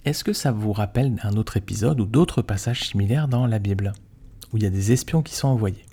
Est-ce 0.05 0.23
que 0.23 0.35
ça 0.35 0.53
vous 0.53 0.75
rappelle 0.75 1.19
un 1.23 1.39
autre 1.39 1.57
épisode 1.57 1.99
ou 2.01 2.05
d'autres 2.05 2.43
passages 2.43 2.85
similaires 2.85 3.27
dans 3.27 3.47
la 3.47 3.59
Bible, 3.59 3.95
où 4.53 4.59
il 4.59 4.63
y 4.63 4.67
a 4.67 4.71
des 4.71 4.93
espions 4.93 5.23
qui 5.23 5.35
sont 5.35 5.49
envoyés? 5.49 5.87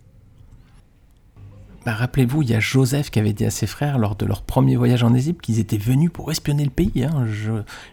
Bah, 1.85 1.93
Rappelez-vous, 1.93 2.41
il 2.41 2.49
y 2.49 2.53
a 2.53 2.59
Joseph 2.59 3.11
qui 3.11 3.19
avait 3.19 3.31
dit 3.31 3.45
à 3.45 3.49
ses 3.49 3.65
frères 3.65 3.97
lors 3.97 4.17
de 4.17 4.25
leur 4.25 4.41
premier 4.41 4.75
voyage 4.75 5.03
en 5.03 5.13
Égypte 5.13 5.39
qu'ils 5.39 5.59
étaient 5.59 5.77
venus 5.77 6.11
pour 6.11 6.29
espionner 6.29 6.65
le 6.65 6.69
pays. 6.69 7.05
Hein. 7.05 7.25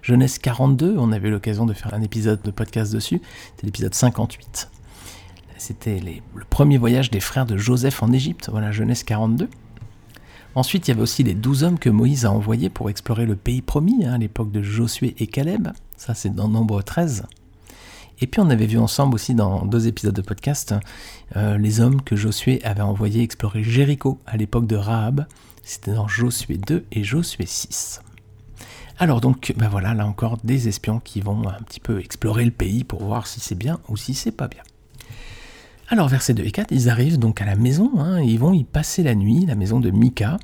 Genèse 0.03 0.39
42, 0.39 0.97
on 0.99 1.13
avait 1.13 1.31
l'occasion 1.31 1.65
de 1.65 1.75
faire 1.75 1.95
un 1.95 2.03
épisode 2.03 2.43
de 2.43 2.51
podcast 2.51 2.93
dessus, 2.93 3.23
c'est 3.57 3.67
l'épisode 3.67 3.95
58. 3.95 4.69
C'était 5.59 6.01
le 6.01 6.45
premier 6.51 6.77
voyage 6.77 7.09
des 7.13 7.21
frères 7.21 7.47
de 7.47 7.57
Joseph 7.57 8.03
en 8.03 8.11
Égypte, 8.11 8.49
voilà 8.51 8.73
Genèse 8.73 9.05
42. 9.05 9.49
Ensuite, 10.55 10.89
il 10.89 10.91
y 10.91 10.95
avait 10.95 11.03
aussi 11.03 11.23
les 11.23 11.35
douze 11.35 11.63
hommes 11.63 11.79
que 11.79 11.91
Moïse 11.91 12.25
a 12.25 12.33
envoyés 12.33 12.71
pour 12.71 12.91
explorer 12.91 13.25
le 13.25 13.37
pays 13.37 13.63
promis, 13.63 14.05
hein, 14.05 14.15
à 14.15 14.19
l'époque 14.19 14.51
de 14.51 14.63
Josué 14.63 15.15
et 15.19 15.29
Caleb. 15.29 15.69
Ça, 15.97 16.15
c'est 16.15 16.35
dans 16.35 16.49
Nombre 16.49 16.83
13. 16.83 17.27
Et 18.21 18.27
puis, 18.27 18.41
on 18.41 18.51
avait 18.51 18.67
vu 18.67 18.79
ensemble 18.79 19.15
aussi 19.15 19.35
dans 19.35 19.65
deux 19.65 19.87
épisodes 19.87 20.15
de 20.15 20.23
podcast 20.23 20.75
euh, 21.37 21.57
les 21.57 21.81
hommes 21.81 22.03
que 22.03 22.17
Josué 22.17 22.61
avait 22.65 22.83
envoyés 22.83 23.23
explorer 23.23 23.63
Jéricho 23.63 24.19
à 24.27 24.37
l'époque 24.37 24.67
de 24.67 24.77
Rahab. 24.77 25.27
C'était 25.63 25.93
dans 25.93 26.09
Josué 26.09 26.59
2 26.59 26.85
et 26.91 27.05
Josué 27.05 27.47
6. 27.47 28.03
Alors 28.99 29.21
donc, 29.21 29.55
ben 29.57 29.69
voilà, 29.69 29.95
là 29.95 30.07
encore, 30.07 30.37
des 30.43 30.69
espions 30.69 31.01
qui 31.01 31.21
vont 31.21 31.49
un 31.49 31.63
petit 31.63 31.81
peu 31.81 32.01
explorer 32.01 32.45
le 32.45 32.51
pays 32.51 32.85
pour 32.85 33.03
voir 33.03 33.27
si 33.27 33.41
c'est 33.41 33.55
bien 33.55 33.79
ou 33.89 33.97
si 33.97 34.15
c'est 34.15 34.33
pas 34.33 34.49
bien. 34.49 34.63
Alors, 35.93 36.07
verset 36.07 36.35
2 36.35 36.45
et 36.45 36.53
4, 36.53 36.69
ils 36.71 36.89
arrivent 36.89 37.19
donc 37.19 37.43
à 37.43 37.45
la 37.45 37.57
maison, 37.57 37.91
hein, 37.99 38.21
et 38.21 38.25
ils 38.25 38.39
vont 38.39 38.53
y 38.53 38.63
passer 38.63 39.03
la 39.03 39.17
nuit, 39.17 39.45
la 39.45 39.57
maison 39.57 39.81
de 39.81 39.91
Mika, 39.91 40.39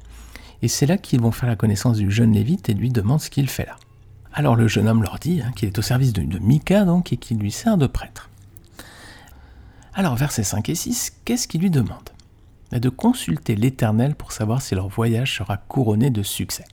et 0.61 0.67
c'est 0.67 0.87
là 0.87 0.99
qu'ils 0.99 1.21
vont 1.21 1.31
faire 1.31 1.49
la 1.49 1.55
connaissance 1.55 1.99
du 1.99 2.11
jeune 2.11 2.33
Lévite 2.33 2.69
et 2.69 2.75
lui 2.75 2.91
demandent 2.91 3.21
ce 3.21 3.31
qu'il 3.31 3.49
fait 3.49 3.65
là. 3.65 3.77
Alors 4.33 4.57
le 4.57 4.67
jeune 4.67 4.89
homme 4.89 5.03
leur 5.03 5.21
dit 5.21 5.41
hein, 5.41 5.53
qu'il 5.55 5.69
est 5.69 5.79
au 5.79 5.83
service 5.83 6.13
de, 6.13 6.23
de 6.23 6.41
Mika 6.41 6.85
donc, 6.85 7.13
et 7.13 7.17
qu'il 7.17 7.39
lui 7.39 7.53
sert 7.53 7.79
de 7.79 7.87
prêtre. 7.87 8.29
Alors, 9.95 10.17
versets 10.17 10.43
5 10.43 10.69
et 10.69 10.75
6, 10.75 11.13
qu'est-ce 11.25 11.47
qu'il 11.47 11.61
lui 11.61 11.71
demande 11.71 12.11
De 12.73 12.89
consulter 12.89 13.55
l'Éternel 13.55 14.17
pour 14.17 14.33
savoir 14.33 14.61
si 14.61 14.75
leur 14.75 14.89
voyage 14.89 15.37
sera 15.37 15.57
couronné 15.57 16.11
de 16.11 16.25
succès. 16.25 16.65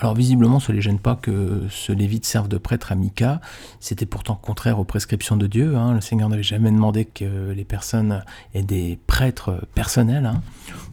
Alors 0.00 0.14
visiblement, 0.14 0.60
ça 0.60 0.72
ne 0.72 0.76
les 0.76 0.82
gêne 0.82 1.00
pas 1.00 1.16
que 1.16 1.62
ce 1.70 1.90
Lévite 1.90 2.24
serve 2.24 2.46
de 2.46 2.56
prêtre 2.56 2.92
à 2.92 2.94
Mika. 2.94 3.40
C'était 3.80 4.06
pourtant 4.06 4.36
contraire 4.36 4.78
aux 4.78 4.84
prescriptions 4.84 5.36
de 5.36 5.48
Dieu. 5.48 5.76
Hein. 5.76 5.92
Le 5.92 6.00
Seigneur 6.00 6.28
n'avait 6.28 6.44
jamais 6.44 6.70
demandé 6.70 7.04
que 7.04 7.50
les 7.50 7.64
personnes 7.64 8.22
aient 8.54 8.62
des 8.62 8.98
prêtres 9.08 9.66
personnels. 9.74 10.26
Hein. 10.26 10.40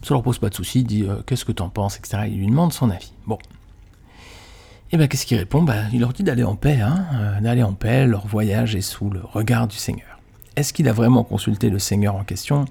Ça 0.02 0.14
leur 0.14 0.24
pose 0.24 0.38
pas 0.40 0.48
de 0.48 0.54
souci. 0.54 0.80
Il 0.80 0.86
dit 0.86 1.04
euh, 1.04 1.22
qu'est-ce 1.24 1.44
que 1.44 1.52
tu 1.52 1.62
en 1.62 1.68
penses, 1.68 1.98
etc. 1.98 2.24
Il 2.26 2.38
lui 2.38 2.46
demande 2.46 2.72
son 2.72 2.90
avis. 2.90 3.12
Bon. 3.26 3.38
Et 4.88 4.94
eh 4.94 4.96
bien 4.96 5.06
qu'est-ce 5.06 5.26
qu'il 5.26 5.38
répond? 5.38 5.62
Ben, 5.62 5.88
Il 5.92 6.00
leur 6.00 6.12
dit 6.12 6.24
d'aller 6.24 6.44
en 6.44 6.56
paix, 6.56 6.80
hein, 6.80 7.06
euh, 7.14 7.40
d'aller 7.40 7.62
en 7.62 7.74
paix. 7.74 8.06
Leur 8.06 8.26
voyage 8.26 8.74
est 8.74 8.80
sous 8.80 9.10
le 9.10 9.20
regard 9.22 9.68
du 9.68 9.76
Seigneur. 9.76 10.18
Est-ce 10.56 10.72
qu'il 10.72 10.88
a 10.88 10.92
vraiment 10.92 11.22
consulté 11.22 11.70
le 11.70 11.78
Seigneur 11.78 12.16
en 12.16 12.24
question? 12.24 12.64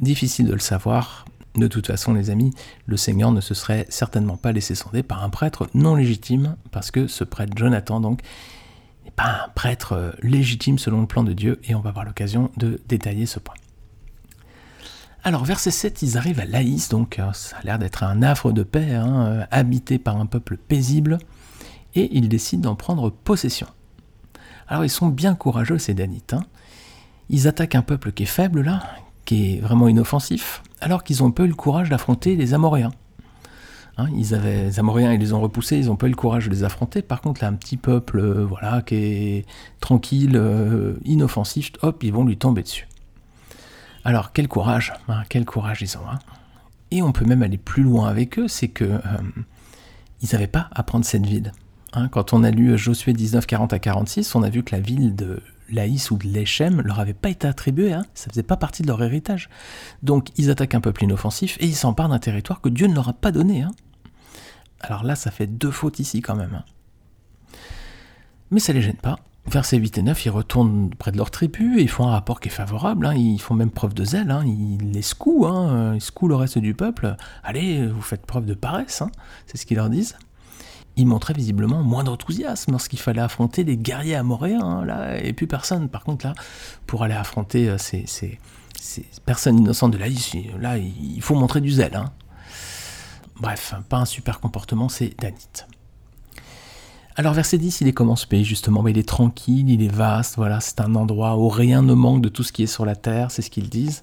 Difficile 0.00 0.46
de 0.46 0.52
le 0.52 0.60
savoir. 0.60 1.24
De 1.54 1.68
toute 1.68 1.86
façon, 1.86 2.12
les 2.14 2.30
amis, 2.30 2.52
le 2.86 2.96
Seigneur 2.96 3.30
ne 3.30 3.40
se 3.40 3.54
serait 3.54 3.86
certainement 3.88 4.36
pas 4.36 4.50
laissé 4.50 4.74
sonder 4.74 5.04
par 5.04 5.22
un 5.22 5.30
prêtre 5.30 5.68
non 5.72 5.94
légitime, 5.94 6.56
parce 6.72 6.90
que 6.90 7.06
ce 7.06 7.22
prêtre 7.22 7.52
Jonathan, 7.56 8.00
donc, 8.00 8.22
n'est 9.04 9.12
pas 9.12 9.44
un 9.46 9.48
prêtre 9.54 9.92
euh, 9.92 10.10
légitime 10.20 10.78
selon 10.78 11.00
le 11.00 11.06
plan 11.06 11.22
de 11.22 11.32
Dieu, 11.32 11.60
et 11.64 11.76
on 11.76 11.80
va 11.80 11.90
avoir 11.90 12.04
l'occasion 12.04 12.50
de 12.56 12.80
détailler 12.88 13.26
ce 13.26 13.38
point. 13.38 13.54
Alors, 15.22 15.44
verset 15.44 15.70
7, 15.70 16.02
ils 16.02 16.18
arrivent 16.18 16.40
à 16.40 16.44
Laïs, 16.44 16.88
donc 16.88 17.20
euh, 17.20 17.32
ça 17.32 17.56
a 17.58 17.62
l'air 17.62 17.78
d'être 17.78 18.02
un 18.02 18.22
havre 18.22 18.50
de 18.50 18.64
paix, 18.64 18.92
hein, 18.92 19.26
euh, 19.26 19.44
habité 19.52 19.98
par 19.98 20.16
un 20.16 20.26
peuple 20.26 20.56
paisible, 20.56 21.18
et 21.94 22.16
ils 22.16 22.28
décident 22.28 22.70
d'en 22.70 22.74
prendre 22.74 23.10
possession. 23.10 23.68
Alors, 24.66 24.84
ils 24.84 24.90
sont 24.90 25.08
bien 25.08 25.36
courageux, 25.36 25.78
ces 25.78 25.94
Danites. 25.94 26.34
Hein. 26.34 26.44
Ils 27.28 27.46
attaquent 27.46 27.76
un 27.76 27.82
peuple 27.82 28.10
qui 28.10 28.24
est 28.24 28.26
faible, 28.26 28.62
là, 28.62 28.82
qui 29.24 29.54
est 29.54 29.60
vraiment 29.60 29.88
inoffensif, 29.88 30.62
alors 30.80 31.04
qu'ils 31.04 31.22
ont 31.22 31.30
peu 31.30 31.44
eu 31.44 31.48
le 31.48 31.54
courage 31.54 31.90
d'affronter 31.90 32.36
les 32.36 32.54
Amoréens. 32.54 32.92
Hein, 33.96 34.08
ils 34.16 34.34
avaient, 34.34 34.64
les 34.64 34.78
Amoréens, 34.80 35.12
ils 35.12 35.20
les 35.20 35.32
ont 35.32 35.40
repoussés, 35.40 35.78
ils 35.78 35.90
ont 35.90 35.96
pas 35.96 36.06
eu 36.06 36.10
le 36.10 36.16
courage 36.16 36.46
de 36.46 36.50
les 36.50 36.64
affronter. 36.64 37.00
Par 37.00 37.20
contre, 37.20 37.42
là, 37.42 37.48
un 37.48 37.54
petit 37.54 37.76
peuple, 37.76 38.18
euh, 38.18 38.44
voilà, 38.44 38.82
qui 38.82 38.96
est 38.96 39.46
tranquille, 39.80 40.32
euh, 40.34 40.94
inoffensif, 41.04 41.72
hop, 41.82 42.02
ils 42.02 42.12
vont 42.12 42.24
lui 42.24 42.36
tomber 42.36 42.62
dessus. 42.62 42.88
Alors, 44.04 44.32
quel 44.32 44.48
courage, 44.48 44.92
hein, 45.08 45.22
quel 45.28 45.44
courage 45.44 45.80
ils 45.82 45.96
ont. 45.96 46.08
Hein. 46.10 46.18
Et 46.90 47.02
on 47.02 47.12
peut 47.12 47.24
même 47.24 47.42
aller 47.42 47.56
plus 47.56 47.84
loin 47.84 48.08
avec 48.08 48.38
eux, 48.38 48.48
c'est 48.48 48.68
que 48.68 48.84
euh, 48.84 48.98
ils 50.22 50.28
n'avaient 50.32 50.48
pas 50.48 50.68
à 50.72 50.82
prendre 50.82 51.04
cette 51.04 51.26
ville. 51.26 51.52
quand 52.10 52.32
on 52.32 52.42
a 52.42 52.50
lu 52.50 52.76
Josué 52.76 53.12
19, 53.12 53.46
40 53.46 53.72
à 53.72 53.78
46, 53.78 54.34
on 54.34 54.42
a 54.42 54.50
vu 54.50 54.64
que 54.64 54.74
la 54.74 54.80
ville 54.80 55.14
de 55.14 55.40
Laïs 55.70 56.10
ou 56.10 56.16
de 56.16 56.26
l'Echem 56.26 56.80
leur 56.82 57.00
avait 57.00 57.14
pas 57.14 57.30
été 57.30 57.46
attribué, 57.46 57.92
hein, 57.92 58.04
ça 58.14 58.30
faisait 58.30 58.42
pas 58.42 58.56
partie 58.56 58.82
de 58.82 58.88
leur 58.88 59.02
héritage. 59.02 59.48
Donc 60.02 60.28
ils 60.36 60.50
attaquent 60.50 60.74
un 60.74 60.80
peuple 60.80 61.04
inoffensif 61.04 61.56
et 61.60 61.66
ils 61.66 61.74
s'emparent 61.74 62.08
d'un 62.08 62.18
territoire 62.18 62.60
que 62.60 62.68
Dieu 62.68 62.86
ne 62.86 62.94
leur 62.94 63.08
a 63.08 63.12
pas 63.12 63.32
donné. 63.32 63.62
Hein. 63.62 63.70
Alors 64.80 65.04
là, 65.04 65.16
ça 65.16 65.30
fait 65.30 65.46
deux 65.46 65.70
fautes 65.70 65.98
ici 65.98 66.20
quand 66.20 66.36
même. 66.36 66.54
Hein. 66.54 66.64
Mais 68.50 68.60
ça 68.60 68.72
les 68.72 68.82
gêne 68.82 68.96
pas. 68.96 69.18
Versets 69.46 69.76
8 69.76 69.98
et 69.98 70.02
9, 70.02 70.24
ils 70.24 70.30
retournent 70.30 70.90
près 70.90 71.12
de 71.12 71.18
leur 71.18 71.30
tribu 71.30 71.78
et 71.78 71.82
ils 71.82 71.90
font 71.90 72.06
un 72.06 72.12
rapport 72.12 72.40
qui 72.40 72.48
est 72.48 72.52
favorable. 72.52 73.04
Hein. 73.06 73.14
Ils 73.14 73.40
font 73.40 73.54
même 73.54 73.70
preuve 73.70 73.92
de 73.92 74.04
zèle. 74.04 74.34
Ils 74.46 74.92
les 74.92 75.02
secouent. 75.02 75.46
Ils 75.94 76.00
secouent 76.00 76.28
le 76.28 76.36
reste 76.36 76.58
du 76.58 76.74
peuple. 76.74 77.16
Allez, 77.42 77.86
vous 77.86 78.00
faites 78.00 78.24
preuve 78.24 78.46
de 78.46 78.54
paresse. 78.54 79.02
C'est 79.46 79.58
ce 79.58 79.66
qu'ils 79.66 79.76
leur 79.76 79.90
disent 79.90 80.16
il 80.96 81.06
montrait 81.06 81.34
visiblement 81.34 81.82
moins 81.82 82.04
d'enthousiasme 82.04 82.72
lorsqu'il 82.72 82.98
fallait 82.98 83.20
affronter 83.20 83.64
des 83.64 83.76
guerriers 83.76 84.14
amoréens, 84.14 84.62
hein, 84.62 84.84
là, 84.84 85.18
et 85.18 85.32
plus 85.32 85.46
personne. 85.46 85.88
Par 85.88 86.04
contre, 86.04 86.26
là, 86.26 86.34
pour 86.86 87.02
aller 87.02 87.14
affronter 87.14 87.68
euh, 87.68 87.78
ces, 87.78 88.38
personnes 89.26 89.58
innocentes 89.58 89.92
de 89.92 89.98
la 89.98 90.08
liste, 90.08 90.36
là, 90.60 90.78
il 90.78 91.20
faut 91.22 91.34
montrer 91.34 91.60
du 91.60 91.70
zèle. 91.70 91.96
Hein. 91.96 92.12
Bref, 93.40 93.74
pas 93.88 93.98
un 93.98 94.04
super 94.04 94.40
comportement, 94.40 94.88
c'est 94.88 95.18
Danite. 95.20 95.66
Alors 97.16 97.32
verset 97.32 97.58
10, 97.58 97.80
il 97.80 97.88
est 97.88 97.92
comment 97.92 98.16
ce 98.16 98.26
pays 98.26 98.44
justement? 98.44 98.86
Il 98.88 98.98
est 98.98 99.08
tranquille, 99.08 99.70
il 99.70 99.82
est 99.82 99.92
vaste, 99.92 100.34
voilà, 100.36 100.60
c'est 100.60 100.80
un 100.80 100.96
endroit 100.96 101.36
où 101.36 101.48
rien 101.48 101.80
ne 101.80 101.94
manque 101.94 102.22
de 102.22 102.28
tout 102.28 102.42
ce 102.42 102.52
qui 102.52 102.64
est 102.64 102.68
sur 102.68 102.84
la 102.84 102.96
terre, 102.96 103.30
c'est 103.30 103.42
ce 103.42 103.50
qu'ils 103.50 103.68
disent. 103.68 104.02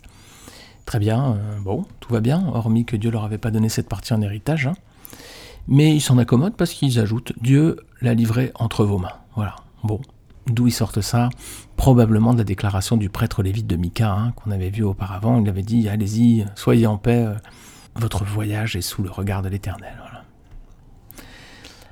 Très 0.85 0.97
bien, 0.97 1.33
euh, 1.33 1.59
bon, 1.59 1.85
tout 1.99 2.13
va 2.13 2.21
bien, 2.21 2.47
hormis 2.53 2.85
que 2.85 2.95
Dieu 2.95 3.11
leur 3.11 3.25
avait 3.25 3.37
pas 3.37 3.51
donné 3.51 3.67
cette 3.67 3.89
partie 3.89 4.13
en 4.13 4.21
héritage. 4.21 4.67
Hein. 4.67 4.75
Mais 5.67 5.95
ils 5.95 6.01
s'en 6.01 6.17
accommodent 6.17 6.55
parce 6.55 6.73
qu'ils 6.73 6.99
ajoutent 6.99 7.33
Dieu 7.41 7.77
l'a 8.01 8.13
livré 8.13 8.51
entre 8.55 8.85
vos 8.85 8.97
mains. 8.97 9.13
Voilà. 9.35 9.55
Bon. 9.83 10.01
D'où 10.47 10.67
ils 10.67 10.73
sortent 10.73 11.01
ça? 11.01 11.29
Probablement 11.77 12.33
de 12.33 12.39
la 12.39 12.43
déclaration 12.43 12.97
du 12.97 13.09
prêtre 13.09 13.43
lévite 13.43 13.67
de 13.67 13.75
Mika, 13.75 14.11
hein, 14.11 14.31
qu'on 14.31 14.51
avait 14.51 14.71
vu 14.71 14.83
auparavant. 14.83 15.39
Il 15.39 15.47
avait 15.47 15.61
dit 15.61 15.87
Allez-y, 15.87 16.45
soyez 16.55 16.87
en 16.87 16.97
paix, 16.97 17.25
euh, 17.25 17.35
votre 17.95 18.25
voyage 18.25 18.75
est 18.75 18.81
sous 18.81 19.03
le 19.03 19.11
regard 19.11 19.41
de 19.41 19.49
l'Éternel. 19.49 19.93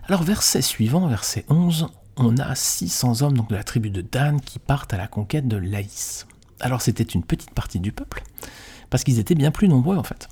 Alors, 0.09 0.23
verset 0.23 0.63
suivant, 0.63 1.07
verset 1.07 1.45
11, 1.49 1.87
on 2.17 2.37
a 2.39 2.55
600 2.55 3.21
hommes 3.21 3.45
de 3.47 3.55
la 3.55 3.63
tribu 3.63 3.91
de 3.91 4.01
Dan 4.01 4.41
qui 4.41 4.57
partent 4.57 4.91
à 4.91 4.97
la 4.97 5.07
conquête 5.07 5.47
de 5.47 5.57
Laïs. 5.57 6.25
Alors, 6.59 6.81
c'était 6.81 7.03
une 7.03 7.23
petite 7.23 7.51
partie 7.51 7.79
du 7.79 7.91
peuple, 7.91 8.23
parce 8.89 9.03
qu'ils 9.03 9.19
étaient 9.19 9.35
bien 9.35 9.51
plus 9.51 9.67
nombreux 9.67 9.97
en 9.97 10.03
fait. 10.03 10.27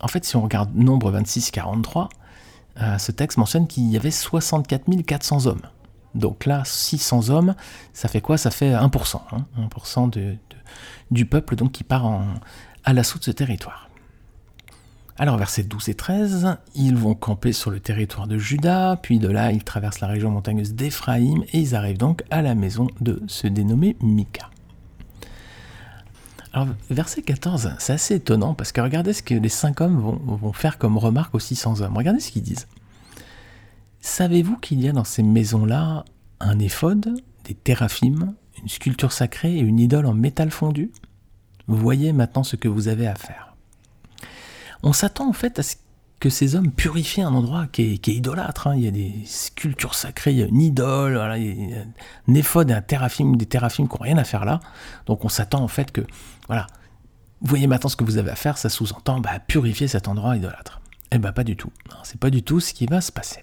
En 0.00 0.08
fait, 0.08 0.24
si 0.24 0.36
on 0.36 0.42
regarde 0.42 0.74
nombre 0.74 1.12
26-43, 1.12 2.08
euh, 2.80 2.98
ce 2.98 3.12
texte 3.12 3.38
mentionne 3.38 3.66
qu'il 3.66 3.90
y 3.90 3.96
avait 3.96 4.10
64 4.10 5.02
400 5.02 5.46
hommes. 5.46 5.62
Donc 6.14 6.46
là, 6.46 6.62
600 6.64 7.28
hommes, 7.30 7.54
ça 7.92 8.08
fait 8.08 8.20
quoi? 8.20 8.38
Ça 8.38 8.50
fait 8.50 8.72
1%, 8.72 9.20
1% 9.58 10.18
hein, 10.18 10.36
du 11.10 11.26
peuple 11.26 11.54
donc 11.56 11.72
qui 11.72 11.84
part 11.84 12.22
à 12.84 12.92
l'assaut 12.92 13.18
de 13.18 13.24
ce 13.24 13.30
territoire. 13.30 13.88
Alors 15.20 15.36
versets 15.36 15.64
12 15.64 15.88
et 15.88 15.94
13, 15.94 16.58
ils 16.76 16.94
vont 16.94 17.14
camper 17.14 17.52
sur 17.52 17.72
le 17.72 17.80
territoire 17.80 18.28
de 18.28 18.38
Juda, 18.38 18.96
puis 19.02 19.18
de 19.18 19.28
là 19.28 19.50
ils 19.50 19.64
traversent 19.64 19.98
la 19.98 20.06
région 20.06 20.30
montagneuse 20.30 20.74
d'Éphraïm 20.74 21.42
et 21.52 21.58
ils 21.58 21.74
arrivent 21.74 21.98
donc 21.98 22.22
à 22.30 22.40
la 22.40 22.54
maison 22.54 22.86
de 23.00 23.20
ce 23.26 23.48
dénommé 23.48 23.96
Mika. 24.00 24.48
Alors, 26.58 26.74
verset 26.90 27.22
14, 27.22 27.76
c'est 27.78 27.92
assez 27.92 28.16
étonnant 28.16 28.52
parce 28.52 28.72
que 28.72 28.80
regardez 28.80 29.12
ce 29.12 29.22
que 29.22 29.34
les 29.34 29.48
cinq 29.48 29.80
hommes 29.80 30.00
vont, 30.00 30.52
faire 30.52 30.76
comme 30.76 30.98
remarque 30.98 31.32
aux 31.36 31.38
600 31.38 31.82
hommes. 31.82 31.96
Regardez 31.96 32.18
ce 32.18 32.32
qu'ils 32.32 32.42
disent. 32.42 32.66
Savez-vous 34.00 34.56
qu'il 34.56 34.80
y 34.80 34.88
a 34.88 34.92
dans 34.92 35.04
ces 35.04 35.22
maisons-là 35.22 36.04
un 36.40 36.58
éphode, 36.58 37.22
des 37.44 37.54
téraphimes, 37.54 38.34
une 38.60 38.68
sculpture 38.68 39.12
sacrée 39.12 39.56
et 39.56 39.60
une 39.60 39.78
idole 39.78 40.06
en 40.06 40.14
métal 40.14 40.50
fondu? 40.50 40.90
Voyez 41.68 42.12
maintenant 42.12 42.42
ce 42.42 42.56
que 42.56 42.66
vous 42.66 42.88
avez 42.88 43.06
à 43.06 43.14
faire. 43.14 43.54
On 44.82 44.92
s'attend 44.92 45.28
en 45.28 45.32
fait 45.32 45.60
à 45.60 45.62
ce 45.62 45.76
que 46.20 46.30
ces 46.30 46.56
hommes 46.56 46.72
purifient 46.72 47.22
un 47.22 47.32
endroit 47.32 47.66
qui 47.66 47.82
est, 47.94 48.08
idolâtre. 48.08 48.66
Hein. 48.66 48.74
Il 48.76 48.84
y 48.84 48.88
a 48.88 48.90
des 48.90 49.14
sculptures 49.24 49.94
sacrées, 49.94 50.40
une 50.40 50.60
idole, 50.60 51.16
un 51.16 51.34
et 51.34 51.84
un 52.28 52.82
téraphime, 52.82 53.36
des 53.36 53.46
téraphimes 53.46 53.88
qui 53.88 53.94
n'ont 53.94 54.02
rien 54.02 54.18
à 54.18 54.24
faire 54.24 54.44
là. 54.44 54.60
Donc 55.06 55.24
on 55.24 55.28
s'attend 55.28 55.62
en 55.62 55.68
fait 55.68 55.92
que, 55.92 56.00
voilà, 56.48 56.66
voyez 57.40 57.66
maintenant 57.66 57.88
ce 57.88 57.96
que 57.96 58.04
vous 58.04 58.18
avez 58.18 58.30
à 58.30 58.36
faire, 58.36 58.58
ça 58.58 58.68
sous-entend 58.68 59.20
bah, 59.20 59.38
purifier 59.38 59.86
cet 59.86 60.08
endroit 60.08 60.36
idolâtre. 60.36 60.80
Eh 61.12 61.18
bien 61.18 61.32
pas 61.32 61.44
du 61.44 61.56
tout. 61.56 61.70
C'est 62.02 62.18
pas 62.18 62.30
du 62.30 62.42
tout 62.42 62.60
ce 62.60 62.74
qui 62.74 62.86
va 62.86 63.00
se 63.00 63.12
passer. 63.12 63.42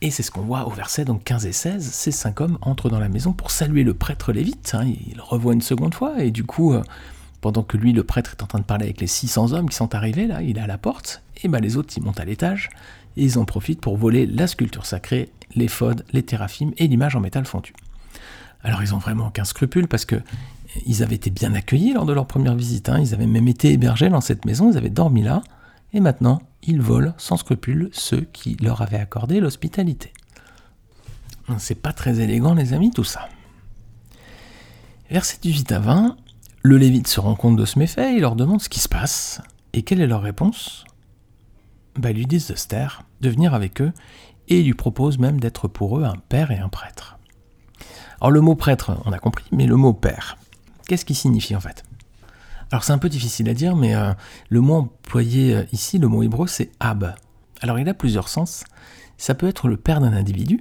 Et 0.00 0.10
c'est 0.10 0.22
ce 0.22 0.30
qu'on 0.30 0.42
voit 0.42 0.66
au 0.66 0.70
verset 0.70 1.06
donc 1.06 1.24
15 1.24 1.46
et 1.46 1.52
16. 1.52 1.90
Ces 1.90 2.10
cinq 2.10 2.42
hommes 2.42 2.58
entrent 2.60 2.90
dans 2.90 3.00
la 3.00 3.08
maison 3.08 3.32
pour 3.32 3.50
saluer 3.50 3.84
le 3.84 3.94
prêtre 3.94 4.32
lévite. 4.32 4.74
Hein. 4.74 4.84
il 4.84 5.18
revoit 5.20 5.54
une 5.54 5.62
seconde 5.62 5.94
fois 5.94 6.22
et 6.22 6.30
du 6.30 6.44
coup, 6.44 6.74
euh, 6.74 6.82
pendant 7.44 7.62
que 7.62 7.76
lui, 7.76 7.92
le 7.92 8.04
prêtre, 8.04 8.30
est 8.38 8.42
en 8.42 8.46
train 8.46 8.58
de 8.58 8.64
parler 8.64 8.84
avec 8.84 9.02
les 9.02 9.06
600 9.06 9.52
hommes 9.52 9.68
qui 9.68 9.76
sont 9.76 9.94
arrivés, 9.94 10.26
là, 10.26 10.40
il 10.40 10.56
est 10.56 10.62
à 10.62 10.66
la 10.66 10.78
porte, 10.78 11.20
et 11.42 11.48
ben 11.48 11.60
les 11.60 11.76
autres, 11.76 11.92
ils 11.94 12.02
montent 12.02 12.18
à 12.18 12.24
l'étage, 12.24 12.70
et 13.18 13.22
ils 13.22 13.38
en 13.38 13.44
profitent 13.44 13.82
pour 13.82 13.98
voler 13.98 14.24
la 14.24 14.46
sculpture 14.46 14.86
sacrée, 14.86 15.28
les 15.54 15.68
phodes, 15.68 16.06
les 16.14 16.22
téraphimes 16.22 16.72
et 16.78 16.88
l'image 16.88 17.16
en 17.16 17.20
métal 17.20 17.44
fondu. 17.44 17.74
Alors 18.62 18.82
ils 18.82 18.94
ont 18.94 18.98
vraiment 18.98 19.26
aucun 19.26 19.44
scrupule 19.44 19.88
parce 19.88 20.06
que 20.06 20.22
ils 20.86 21.02
avaient 21.02 21.16
été 21.16 21.28
bien 21.28 21.52
accueillis 21.52 21.92
lors 21.92 22.06
de 22.06 22.14
leur 22.14 22.24
première 22.24 22.54
visite, 22.54 22.88
hein. 22.88 22.98
ils 22.98 23.12
avaient 23.12 23.26
même 23.26 23.46
été 23.46 23.72
hébergés 23.72 24.08
dans 24.08 24.22
cette 24.22 24.46
maison, 24.46 24.70
ils 24.70 24.78
avaient 24.78 24.88
dormi 24.88 25.22
là, 25.22 25.42
et 25.92 26.00
maintenant 26.00 26.40
ils 26.62 26.80
volent 26.80 27.12
sans 27.18 27.36
scrupule 27.36 27.90
ceux 27.92 28.22
qui 28.32 28.56
leur 28.62 28.80
avaient 28.80 28.96
accordé 28.96 29.38
l'hospitalité. 29.38 30.14
C'est 31.58 31.82
pas 31.82 31.92
très 31.92 32.20
élégant 32.20 32.54
les 32.54 32.72
amis 32.72 32.90
tout 32.90 33.04
ça. 33.04 33.28
Verset 35.10 35.36
18 35.42 35.72
à 35.72 35.78
20, 35.80 36.16
le 36.64 36.78
Lévite 36.78 37.08
se 37.08 37.20
rend 37.20 37.34
compte 37.34 37.56
de 37.56 37.66
ce 37.66 37.78
méfait, 37.78 38.14
il 38.14 38.22
leur 38.22 38.36
demande 38.36 38.62
ce 38.62 38.70
qui 38.70 38.80
se 38.80 38.88
passe. 38.88 39.42
Et 39.74 39.82
quelle 39.82 40.00
est 40.00 40.06
leur 40.06 40.22
réponse? 40.22 40.84
Bah, 41.94 42.10
Ils 42.10 42.16
lui 42.16 42.26
disent 42.26 42.48
de 42.48 42.54
se 42.56 42.66
de 43.20 43.28
venir 43.28 43.52
avec 43.52 43.82
eux, 43.82 43.92
et 44.48 44.60
ils 44.60 44.66
lui 44.66 44.74
proposent 44.74 45.18
même 45.18 45.38
d'être 45.38 45.68
pour 45.68 45.98
eux 45.98 46.04
un 46.04 46.16
père 46.30 46.50
et 46.50 46.58
un 46.58 46.70
prêtre. 46.70 47.18
Alors 48.18 48.30
le 48.30 48.40
mot 48.40 48.54
prêtre, 48.54 48.98
on 49.04 49.12
a 49.12 49.18
compris, 49.18 49.44
mais 49.52 49.66
le 49.66 49.76
mot 49.76 49.92
père, 49.92 50.38
qu'est-ce 50.88 51.04
qu'il 51.04 51.16
signifie 51.16 51.54
en 51.54 51.60
fait? 51.60 51.84
Alors 52.72 52.82
c'est 52.82 52.92
un 52.92 52.98
peu 52.98 53.10
difficile 53.10 53.50
à 53.50 53.54
dire, 53.54 53.76
mais 53.76 53.94
euh, 53.94 54.14
le 54.48 54.62
mot 54.62 54.76
employé 54.76 55.54
euh, 55.54 55.64
ici, 55.72 55.98
le 55.98 56.08
mot 56.08 56.22
hébreu, 56.22 56.46
c'est 56.46 56.70
ab. 56.80 57.14
Alors 57.60 57.78
il 57.78 57.90
a 57.90 57.94
plusieurs 57.94 58.28
sens. 58.28 58.64
Ça 59.18 59.34
peut 59.34 59.48
être 59.48 59.68
le 59.68 59.76
père 59.76 60.00
d'un 60.00 60.14
individu, 60.14 60.60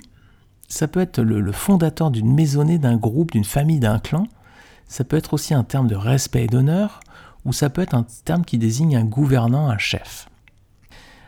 ça 0.67 0.89
peut 0.89 0.99
être 0.99 1.21
le 1.21 1.51
fondateur 1.53 2.11
d'une 2.11 2.33
maisonnée, 2.33 2.77
d'un 2.77 2.97
groupe, 2.97 3.31
d'une 3.31 3.45
famille, 3.45 3.79
d'un 3.79 3.99
clan, 3.99 4.27
ça 4.93 5.03
peut 5.03 5.17
être 5.17 5.33
aussi 5.33 5.55
un 5.55 5.63
terme 5.63 5.87
de 5.87 5.95
respect 5.95 6.43
et 6.43 6.47
d'honneur, 6.47 6.99
ou 7.45 7.51
ça 7.51 7.71
peut 7.71 7.81
être 7.81 7.95
un 7.95 8.05
terme 8.25 8.45
qui 8.45 8.59
désigne 8.59 8.95
un 8.95 9.03
gouvernant, 9.03 9.67
un 9.67 9.79
chef. 9.79 10.29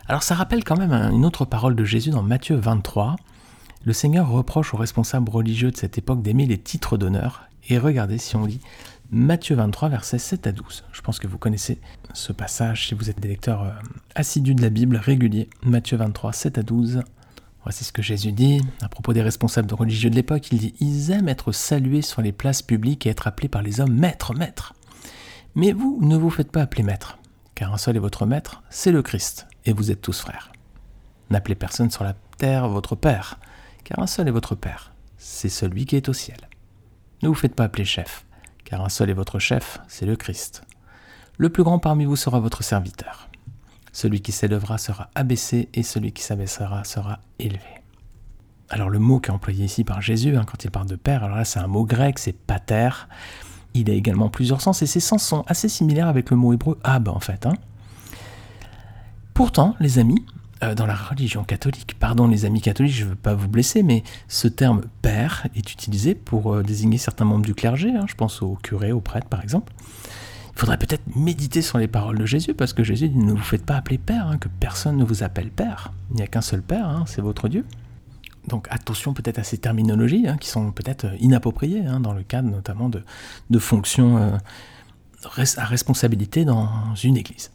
Alors 0.08 0.22
ça 0.22 0.36
rappelle 0.36 0.64
quand 0.64 0.78
même 0.78 0.94
une 0.94 1.26
autre 1.26 1.46
parole 1.46 1.76
de 1.76 1.84
Jésus 1.84 2.12
dans 2.12 2.22
Matthieu 2.22 2.58
23. 2.58 3.16
Le 3.84 3.92
Seigneur 3.92 4.30
reproche 4.30 4.76
aux 4.76 4.78
responsables 4.78 5.32
religieux 5.32 5.72
de 5.72 5.78
cette 5.78 5.98
époque 5.98 6.22
d'aimer 6.22 6.46
les 6.46 6.60
titres 6.60 6.96
d'honneur. 6.96 7.50
Et 7.68 7.80
regardez 7.80 8.20
si 8.20 8.36
on 8.36 8.46
lit 8.46 8.62
Matthieu 9.10 9.56
23, 9.56 9.90
versets 9.90 10.20
7 10.20 10.46
à 10.46 10.52
12. 10.52 10.84
Je 10.92 11.02
pense 11.02 11.18
que 11.18 11.26
vous 11.26 11.40
connaissez 11.40 11.80
ce 12.14 12.34
passage 12.34 12.88
si 12.88 12.94
vous 12.94 13.10
êtes 13.10 13.20
des 13.20 13.30
lecteurs 13.30 13.64
euh, 13.64 13.72
assidus 14.14 14.54
de 14.54 14.62
la 14.62 14.70
Bible 14.70 14.98
réguliers. 14.98 15.50
Matthieu 15.64 15.98
23, 15.98 16.34
7 16.34 16.60
à 16.60 16.62
12. 16.62 17.02
Voici 17.66 17.84
ce 17.84 17.92
que 17.92 18.04
Jésus 18.04 18.32
dit 18.32 18.62
à 18.84 18.90
propos 18.90 19.12
des 19.12 19.24
responsables 19.24 19.74
religieux 19.74 20.12
de 20.12 20.16
l'époque. 20.16 20.52
Il 20.52 20.60
dit 20.60 20.76
Ils 20.80 21.10
aiment 21.10 21.28
être 21.28 21.52
salués 21.52 22.04
sur 22.04 22.22
les 22.22 22.32
places 22.32 22.62
publiques 22.62 23.08
et 23.08 23.10
être 23.10 23.26
appelés 23.26 23.50
par 23.50 23.64
les 23.64 23.82
hommes 23.82 23.92
maître, 23.92 24.36
maître. 24.36 24.76
Mais 25.56 25.72
vous 25.72 25.98
ne 26.00 26.16
vous 26.16 26.30
faites 26.30 26.52
pas 26.52 26.62
appeler 26.62 26.84
maître, 26.84 27.18
car 27.56 27.74
un 27.74 27.78
seul 27.78 27.96
est 27.96 28.00
votre 28.00 28.28
maître, 28.28 28.62
c'est 28.70 28.92
le 28.92 29.02
Christ, 29.02 29.48
et 29.66 29.74
vous 29.74 29.90
êtes 29.90 30.02
tous 30.02 30.20
frères. 30.20 30.52
N'appelez 31.32 31.56
personne 31.56 31.90
sur 31.90 32.04
la 32.04 32.14
terre 32.38 32.70
votre 32.70 32.96
Père, 32.96 33.40
car 33.84 33.98
un 33.98 34.08
seul 34.08 34.28
est 34.28 34.32
votre 34.32 34.54
Père, 34.54 34.94
c'est 35.18 35.50
celui 35.50 35.88
qui 35.88 35.96
est 35.96 36.08
au 36.08 36.14
ciel. 36.14 36.38
Ne 37.24 37.30
vous 37.30 37.34
faites 37.34 37.56
pas 37.56 37.64
appeler 37.64 37.86
chef, 37.86 38.28
car 38.64 38.86
un 38.86 38.90
seul 38.90 39.10
est 39.10 39.14
votre 39.14 39.40
chef, 39.40 39.80
c'est 39.88 40.06
le 40.06 40.16
Christ. 40.16 40.62
Le 41.40 41.50
plus 41.50 41.64
grand 41.64 41.80
parmi 41.80 42.06
vous 42.06 42.16
sera 42.16 42.40
votre 42.40 42.64
serviteur. 42.64 43.28
Celui 43.96 44.20
qui 44.20 44.34
s'élèvera 44.34 44.78
sera 44.78 45.10
abaissé, 45.16 45.70
et 45.74 45.82
celui 45.82 46.12
qui 46.12 46.22
s'abaissera 46.22 46.84
sera 46.84 47.20
élevé. 47.40 47.62
Alors 48.70 48.90
le 48.90 49.00
mot 49.00 49.22
qui 49.22 49.30
est 49.30 49.34
employé 49.34 49.64
ici 49.64 49.86
par 49.86 50.02
Jésus, 50.02 50.36
hein, 50.36 50.44
quand 50.46 50.66
il 50.66 50.70
parle 50.70 50.88
de 50.88 50.98
Père, 50.98 51.24
alors 51.24 51.38
là 51.38 51.46
c'est 51.46 51.60
un 51.60 51.68
mot 51.68 51.86
grec, 51.86 52.20
c'est 52.20 52.34
pater. 52.34 52.90
Il 53.74 53.90
a 53.90 53.94
également 53.94 54.28
plusieurs 54.28 54.60
sens, 54.60 54.82
et 54.82 54.86
ces 54.86 55.00
sens 55.00 55.26
sont 55.26 55.46
assez 55.48 55.70
similaires 55.70 56.10
avec 56.10 56.30
le 56.30 56.36
mot 56.36 56.52
hébreu 56.52 56.78
ab 56.84 57.08
en 57.08 57.22
fait. 57.22 57.46
Hein. 57.46 57.54
Pourtant, 59.34 59.78
les 59.80 59.98
amis, 59.98 60.26
euh, 60.62 60.76
dans 60.76 60.88
la 60.88 60.96
religion 60.96 61.46
catholique, 61.46 61.96
pardon 61.98 62.28
les 62.28 62.44
amis 62.44 62.60
catholiques, 62.60 62.96
je 62.96 63.06
ne 63.06 63.12
veux 63.12 63.16
pas 63.16 63.34
vous 63.34 63.48
blesser, 63.48 63.82
mais 63.82 64.04
ce 64.28 64.50
terme 64.50 64.82
père 65.04 65.48
est 65.56 65.72
utilisé 65.72 66.16
pour 66.16 66.54
euh, 66.54 66.64
désigner 66.64 66.98
certains 66.98 67.24
membres 67.24 67.46
du 67.46 67.56
clergé, 67.56 67.92
hein, 67.92 68.04
je 68.10 68.16
pense 68.16 68.42
aux 68.42 68.56
curés, 68.62 68.92
aux 68.92 69.00
prêtres 69.00 69.30
par 69.30 69.42
exemple. 69.42 69.72
Il 70.56 70.60
faudrait 70.60 70.78
peut-être 70.78 71.04
méditer 71.16 71.62
sur 71.62 71.78
les 71.78 71.88
paroles 71.88 72.18
de 72.18 72.26
Jésus, 72.26 72.54
parce 72.54 72.72
que 72.72 72.84
Jésus 72.84 73.10
dit 73.10 73.18
ne 73.18 73.32
vous 73.32 73.38
faites 73.38 73.66
pas 73.66 73.76
appeler 73.76 73.98
père, 73.98 74.28
hein, 74.28 74.38
que 74.38 74.48
personne 74.48 74.96
ne 74.96 75.04
vous 75.04 75.22
appelle 75.22 75.52
père. 75.52 75.92
Il 76.12 76.18
n'y 76.18 76.22
a 76.22 76.28
qu'un 76.28 76.42
seul 76.42 76.62
père, 76.62 76.88
hein, 76.88 77.04
c'est 77.08 77.22
votre 77.22 77.50
Dieu. 77.50 77.66
Donc 78.48 78.68
attention 78.70 79.14
peut-être 79.14 79.40
à 79.40 79.44
ces 79.44 79.58
terminologies 79.58 80.26
qui 80.40 80.50
sont 80.50 80.72
peut-être 80.72 81.08
inappropriées 81.20 81.82
dans 82.00 82.14
le 82.14 82.24
cadre 82.24 82.50
notamment 82.50 82.90
de, 82.90 83.04
de 83.50 83.60
fonctions 83.60 84.18
euh, 84.18 84.38
à 85.58 85.66
responsabilité 85.66 86.46
dans 86.46 86.94
une 87.04 87.18
église. 87.18 87.52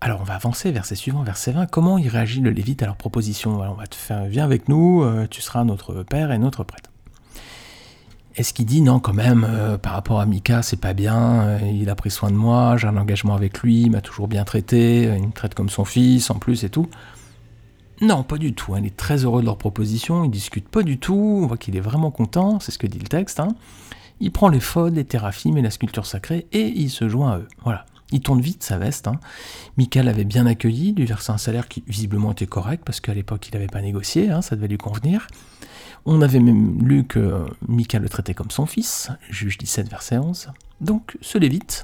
Alors 0.00 0.20
on 0.20 0.24
va 0.24 0.34
avancer, 0.34 0.70
verset 0.72 0.94
suivant, 0.94 1.22
verset 1.22 1.52
20. 1.52 1.66
Comment 1.66 1.98
il 1.98 2.08
réagit 2.08 2.40
le 2.40 2.50
Lévite 2.50 2.82
à 2.82 2.86
leur 2.86 2.96
proposition? 2.96 3.60
On 3.60 3.74
va 3.74 3.86
te 3.86 3.96
faire, 3.96 4.24
viens 4.26 4.44
avec 4.44 4.68
nous, 4.68 5.02
euh, 5.02 5.26
tu 5.28 5.42
seras 5.42 5.64
notre 5.64 6.04
père 6.04 6.32
et 6.32 6.38
notre 6.38 6.64
prêtre. 6.64 6.89
Est-ce 8.36 8.54
qu'il 8.54 8.66
dit 8.66 8.80
non 8.80 9.00
quand 9.00 9.12
même 9.12 9.44
euh, 9.48 9.76
par 9.76 9.92
rapport 9.92 10.20
à 10.20 10.26
Mika 10.26 10.62
c'est 10.62 10.80
pas 10.80 10.92
bien, 10.92 11.42
euh, 11.42 11.58
il 11.72 11.90
a 11.90 11.94
pris 11.94 12.10
soin 12.10 12.30
de 12.30 12.36
moi, 12.36 12.76
j'ai 12.76 12.86
un 12.86 12.96
engagement 12.96 13.34
avec 13.34 13.58
lui, 13.60 13.82
il 13.82 13.90
m'a 13.90 14.00
toujours 14.00 14.28
bien 14.28 14.44
traité, 14.44 15.02
il 15.02 15.26
me 15.26 15.32
traite 15.32 15.54
comme 15.54 15.68
son 15.68 15.84
fils 15.84 16.30
en 16.30 16.36
plus 16.36 16.62
et 16.62 16.70
tout 16.70 16.88
Non, 18.00 18.22
pas 18.22 18.38
du 18.38 18.54
tout. 18.54 18.76
Il 18.76 18.86
est 18.86 18.96
très 18.96 19.24
heureux 19.24 19.40
de 19.40 19.46
leur 19.46 19.58
proposition, 19.58 20.24
il 20.24 20.30
discute 20.30 20.68
pas 20.68 20.82
du 20.82 20.98
tout, 20.98 21.40
on 21.42 21.46
voit 21.46 21.56
qu'il 21.56 21.76
est 21.76 21.80
vraiment 21.80 22.12
content, 22.12 22.60
c'est 22.60 22.70
ce 22.70 22.78
que 22.78 22.86
dit 22.86 22.98
le 22.98 23.08
texte. 23.08 23.40
Hein. 23.40 23.48
Il 24.20 24.30
prend 24.30 24.48
les 24.48 24.60
faudes, 24.60 24.94
les 24.94 25.04
théraphimes 25.04 25.58
et 25.58 25.62
la 25.62 25.70
sculpture 25.70 26.06
sacrée 26.06 26.46
et 26.52 26.68
il 26.68 26.90
se 26.90 27.08
joint 27.08 27.32
à 27.32 27.38
eux. 27.38 27.48
Voilà. 27.64 27.84
Il 28.12 28.20
tourne 28.20 28.40
vite 28.40 28.62
sa 28.62 28.78
veste. 28.78 29.08
Hein. 29.08 29.20
Michael 29.76 30.08
avait 30.08 30.24
bien 30.24 30.46
accueilli, 30.46 30.92
lui 30.92 31.04
versait 31.04 31.32
un 31.32 31.38
salaire 31.38 31.68
qui 31.68 31.82
visiblement 31.86 32.32
était 32.32 32.46
correct, 32.46 32.82
parce 32.84 33.00
qu'à 33.00 33.14
l'époque 33.14 33.48
il 33.48 33.54
n'avait 33.54 33.68
pas 33.68 33.82
négocié, 33.82 34.30
hein, 34.30 34.42
ça 34.42 34.56
devait 34.56 34.68
lui 34.68 34.78
convenir. 34.78 35.26
On 36.06 36.22
avait 36.22 36.40
même 36.40 36.86
lu 36.86 37.04
que 37.04 37.44
Michael 37.68 38.02
le 38.02 38.08
traitait 38.08 38.34
comme 38.34 38.50
son 38.50 38.66
fils, 38.66 39.10
juge 39.28 39.58
17, 39.58 39.88
verset 39.88 40.18
11. 40.18 40.48
Donc 40.80 41.18
ce 41.20 41.38
Lévite, 41.38 41.82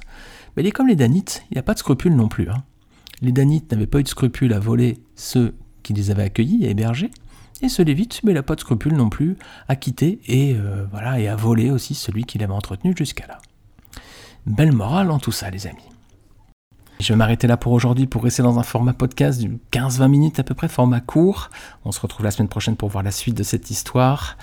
il 0.57 0.65
est 0.65 0.71
comme 0.71 0.87
les 0.87 0.95
Danites, 0.95 1.43
il 1.51 1.55
n'y 1.55 1.59
a 1.59 1.63
pas 1.63 1.73
de 1.73 1.79
scrupules 1.79 2.15
non 2.15 2.27
plus. 2.27 2.49
Hein. 2.49 2.63
Les 3.21 3.31
Danites 3.31 3.71
n'avaient 3.71 3.87
pas 3.87 3.99
eu 3.99 4.03
de 4.03 4.07
scrupules 4.07 4.53
à 4.53 4.59
voler 4.59 4.99
ceux 5.15 5.55
qui 5.83 5.93
les 5.93 6.11
avaient 6.11 6.23
accueillis 6.23 6.65
et 6.65 6.71
hébergés. 6.71 7.11
Et 7.61 7.69
ce 7.69 7.81
Lévite, 7.81 8.21
il 8.23 8.33
n'a 8.33 8.43
pas 8.43 8.55
de 8.55 8.59
scrupules 8.59 8.95
non 8.95 9.09
plus 9.09 9.37
à 9.67 9.75
quitter 9.75 10.19
et, 10.27 10.55
euh, 10.55 10.85
voilà, 10.91 11.19
et 11.19 11.27
à 11.27 11.35
voler 11.35 11.71
aussi 11.71 11.95
celui 11.95 12.23
qui 12.23 12.37
l'avait 12.37 12.53
entretenu 12.53 12.93
jusqu'à 12.95 13.25
là. 13.27 13.39
Belle 14.45 14.71
morale 14.71 15.09
en 15.11 15.19
tout 15.19 15.31
ça, 15.31 15.49
les 15.49 15.65
amis. 15.67 15.89
Je 16.99 17.13
vais 17.13 17.15
m'arrêter 17.15 17.45
là 17.45 17.57
pour 17.57 17.73
aujourd'hui 17.73 18.07
pour 18.07 18.23
rester 18.23 18.41
dans 18.41 18.57
un 18.57 18.63
format 18.63 18.93
podcast 18.93 19.41
de 19.41 19.51
15-20 19.71 20.07
minutes 20.07 20.39
à 20.39 20.43
peu 20.43 20.55
près, 20.55 20.67
format 20.67 20.99
court. 20.99 21.51
On 21.85 21.91
se 21.91 21.99
retrouve 21.99 22.23
la 22.23 22.31
semaine 22.31 22.47
prochaine 22.47 22.75
pour 22.75 22.89
voir 22.89 23.03
la 23.03 23.11
suite 23.11 23.35
de 23.35 23.43
cette 23.43 23.69
histoire. 23.69 24.35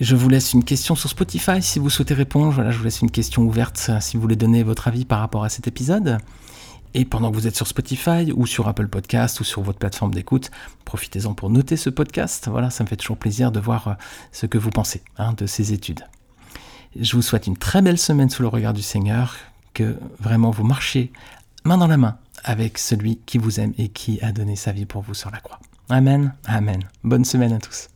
Je 0.00 0.16
vous 0.16 0.28
laisse 0.28 0.52
une 0.52 0.64
question 0.64 0.96
sur 0.96 1.08
Spotify 1.08 1.62
si 1.62 1.78
vous 1.78 1.88
souhaitez 1.88 2.14
répondre. 2.14 2.50
Voilà, 2.50 2.72
je 2.72 2.78
vous 2.78 2.84
laisse 2.84 3.02
une 3.02 3.10
question 3.10 3.42
ouverte 3.42 3.90
si 4.00 4.16
vous 4.16 4.22
voulez 4.22 4.34
donner 4.34 4.64
votre 4.64 4.88
avis 4.88 5.04
par 5.04 5.20
rapport 5.20 5.44
à 5.44 5.48
cet 5.48 5.68
épisode. 5.68 6.18
Et 6.94 7.04
pendant 7.04 7.30
que 7.30 7.36
vous 7.36 7.46
êtes 7.46 7.54
sur 7.54 7.68
Spotify 7.68 8.32
ou 8.34 8.46
sur 8.46 8.66
Apple 8.66 8.88
Podcast 8.88 9.38
ou 9.38 9.44
sur 9.44 9.62
votre 9.62 9.78
plateforme 9.78 10.12
d'écoute, 10.12 10.50
profitez-en 10.84 11.34
pour 11.34 11.50
noter 11.50 11.76
ce 11.76 11.88
podcast. 11.88 12.48
Voilà, 12.50 12.70
ça 12.70 12.82
me 12.82 12.88
fait 12.88 12.96
toujours 12.96 13.16
plaisir 13.16 13.52
de 13.52 13.60
voir 13.60 13.88
euh, 13.88 13.92
ce 14.32 14.46
que 14.46 14.58
vous 14.58 14.70
pensez 14.70 15.02
hein, 15.18 15.34
de 15.34 15.46
ces 15.46 15.72
études. 15.72 16.04
Je 16.98 17.14
vous 17.14 17.22
souhaite 17.22 17.46
une 17.46 17.56
très 17.56 17.80
belle 17.80 17.98
semaine 17.98 18.28
sous 18.28 18.42
le 18.42 18.48
regard 18.48 18.72
du 18.72 18.82
Seigneur, 18.82 19.36
que 19.72 19.96
vraiment 20.18 20.50
vous 20.50 20.64
marchiez 20.64 21.12
main 21.64 21.78
dans 21.78 21.86
la 21.86 21.96
main 21.96 22.18
avec 22.44 22.78
celui 22.78 23.18
qui 23.26 23.38
vous 23.38 23.60
aime 23.60 23.74
et 23.78 23.88
qui 23.88 24.20
a 24.22 24.32
donné 24.32 24.56
sa 24.56 24.72
vie 24.72 24.86
pour 24.86 25.02
vous 25.02 25.14
sur 25.14 25.30
la 25.30 25.40
croix. 25.40 25.58
Amen, 25.88 26.34
Amen. 26.46 26.80
Bonne 27.04 27.24
semaine 27.24 27.52
à 27.52 27.58
tous. 27.58 27.88